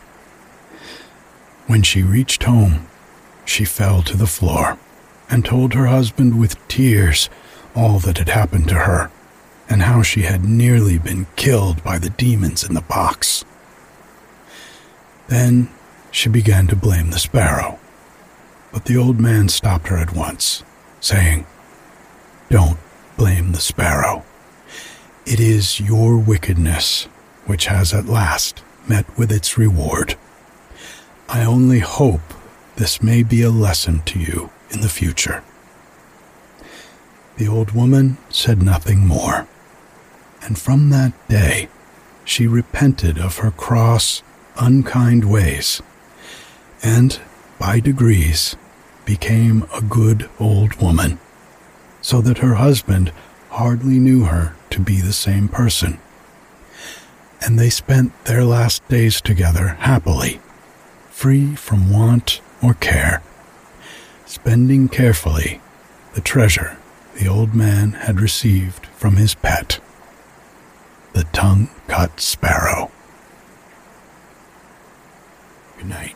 When 1.68 1.84
she 1.84 2.02
reached 2.02 2.44
home, 2.44 2.88
she 3.46 3.64
fell 3.64 4.02
to 4.02 4.18
the 4.18 4.26
floor 4.26 4.80
and 5.30 5.46
told 5.46 5.76
her 5.76 5.86
husband 5.86 6.40
with 6.40 6.68
tears 6.68 7.30
all 7.76 8.00
that 8.00 8.18
had 8.18 8.30
happened 8.30 8.68
to 8.70 8.76
her 8.76 9.12
and 9.70 9.84
how 9.84 10.02
she 10.02 10.24
had 10.24 10.44
nearly 10.44 10.98
been 10.98 11.28
killed 11.36 11.84
by 11.84 12.00
the 12.00 12.10
demons 12.10 12.64
in 12.64 12.74
the 12.74 12.82
box. 12.82 13.46
Then 15.28 15.70
she 16.10 16.28
began 16.28 16.66
to 16.68 16.76
blame 16.76 17.12
the 17.12 17.20
sparrow, 17.20 17.78
but 18.74 18.86
the 18.86 18.98
old 18.98 19.20
man 19.20 19.48
stopped 19.48 19.90
her 19.90 19.98
at 19.98 20.16
once, 20.16 20.64
saying, 21.00 21.46
Don't 22.50 22.80
blame 23.18 23.52
the 23.52 23.60
sparrow. 23.60 24.24
It 25.26 25.40
is 25.40 25.80
your 25.80 26.18
wickedness 26.18 27.08
which 27.46 27.68
has 27.68 27.94
at 27.94 28.06
last 28.06 28.64
met 28.88 29.06
with 29.18 29.32
its 29.32 29.58
reward. 29.58 30.16
I 31.30 31.46
only 31.46 31.80
hope 31.80 32.22
this 32.76 33.02
may 33.02 33.24
be 33.24 33.42
a 33.42 33.50
lesson 33.50 34.02
to 34.06 34.20
you 34.20 34.50
in 34.70 34.82
the 34.82 34.90
future. 34.90 35.44
The 37.38 37.48
old 37.48 37.72
woman 37.72 38.18
said 38.30 38.62
nothing 38.62 39.06
more, 39.08 39.48
and 40.42 40.58
from 40.58 40.90
that 40.90 41.14
day 41.28 41.70
she 42.24 42.48
repented 42.48 43.18
of 43.18 43.38
her 43.38 43.52
cross, 43.52 44.24
unkind 44.58 45.30
ways, 45.30 45.82
and 46.84 47.20
by 47.60 47.80
degrees 47.80 48.56
became 49.06 49.66
a 49.74 49.82
good 49.82 50.30
old 50.40 50.76
woman, 50.82 51.20
so 52.02 52.22
that 52.22 52.40
her 52.40 52.56
husband 52.56 53.12
hardly 53.50 54.00
knew 54.00 54.26
her 54.26 54.56
to 54.72 54.80
be 54.80 55.00
the 55.02 55.14
same 55.14 55.48
person. 55.48 56.00
And 57.42 57.58
they 57.58 57.70
spent 57.70 58.26
their 58.26 58.44
last 58.44 58.88
days 58.88 59.22
together 59.22 59.70
happily, 59.80 60.40
free 61.10 61.56
from 61.56 61.92
want 61.92 62.42
or 62.62 62.74
care, 62.76 63.22
spending 64.26 64.88
carefully 64.88 65.62
the 66.14 66.22
treasure 66.22 66.78
the 67.16 67.28
old 67.28 67.54
man 67.54 67.92
had 67.92 68.20
received 68.20 68.86
from 68.88 69.18
his 69.18 69.36
pet, 69.36 69.80
the 71.14 71.26
tongue 71.26 71.70
cut 71.88 72.20
sparrow. 72.20 72.90
Good 75.78 75.90
night. 75.90 76.16